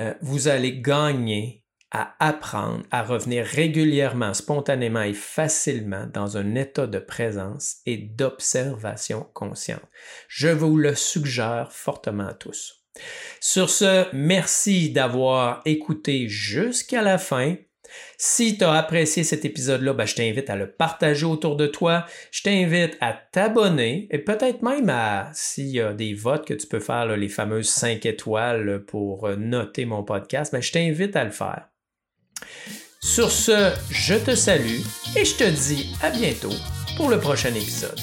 Euh, 0.00 0.14
vous 0.20 0.48
allez 0.48 0.80
gagner 0.80 1.64
à 1.90 2.14
apprendre 2.20 2.84
à 2.90 3.02
revenir 3.02 3.44
régulièrement, 3.44 4.34
spontanément 4.34 5.02
et 5.02 5.14
facilement 5.14 6.06
dans 6.12 6.36
un 6.36 6.54
état 6.54 6.86
de 6.86 6.98
présence 6.98 7.76
et 7.86 7.96
d'observation 7.96 9.26
consciente. 9.32 9.82
Je 10.28 10.48
vous 10.48 10.76
le 10.76 10.94
suggère 10.94 11.72
fortement 11.72 12.28
à 12.28 12.34
tous. 12.34 12.84
Sur 13.40 13.70
ce, 13.70 14.06
merci 14.12 14.90
d'avoir 14.90 15.62
écouté 15.64 16.28
jusqu'à 16.28 17.02
la 17.02 17.18
fin. 17.18 17.56
Si 18.18 18.58
tu 18.58 18.64
as 18.64 18.74
apprécié 18.74 19.24
cet 19.24 19.46
épisode-là, 19.46 19.94
ben, 19.94 20.04
je 20.04 20.14
t'invite 20.14 20.50
à 20.50 20.56
le 20.56 20.70
partager 20.70 21.24
autour 21.24 21.56
de 21.56 21.66
toi. 21.66 22.04
Je 22.30 22.42
t'invite 22.42 22.98
à 23.00 23.14
t'abonner 23.14 24.08
et 24.10 24.18
peut-être 24.18 24.62
même 24.62 24.90
à, 24.90 25.30
s'il 25.32 25.68
y 25.68 25.80
a 25.80 25.94
des 25.94 26.12
votes 26.12 26.46
que 26.46 26.54
tu 26.54 26.66
peux 26.66 26.80
faire, 26.80 27.06
les 27.16 27.28
fameuses 27.28 27.70
5 27.70 28.04
étoiles 28.04 28.84
pour 28.86 29.28
noter 29.38 29.86
mon 29.86 30.02
podcast, 30.02 30.52
ben, 30.52 30.60
je 30.60 30.72
t'invite 30.72 31.16
à 31.16 31.24
le 31.24 31.30
faire. 31.30 31.68
Sur 33.00 33.30
ce, 33.30 33.72
je 33.90 34.14
te 34.14 34.34
salue 34.34 34.80
et 35.16 35.24
je 35.24 35.34
te 35.34 35.44
dis 35.44 35.94
à 36.02 36.10
bientôt 36.10 36.54
pour 36.96 37.08
le 37.08 37.18
prochain 37.18 37.54
épisode. 37.54 37.98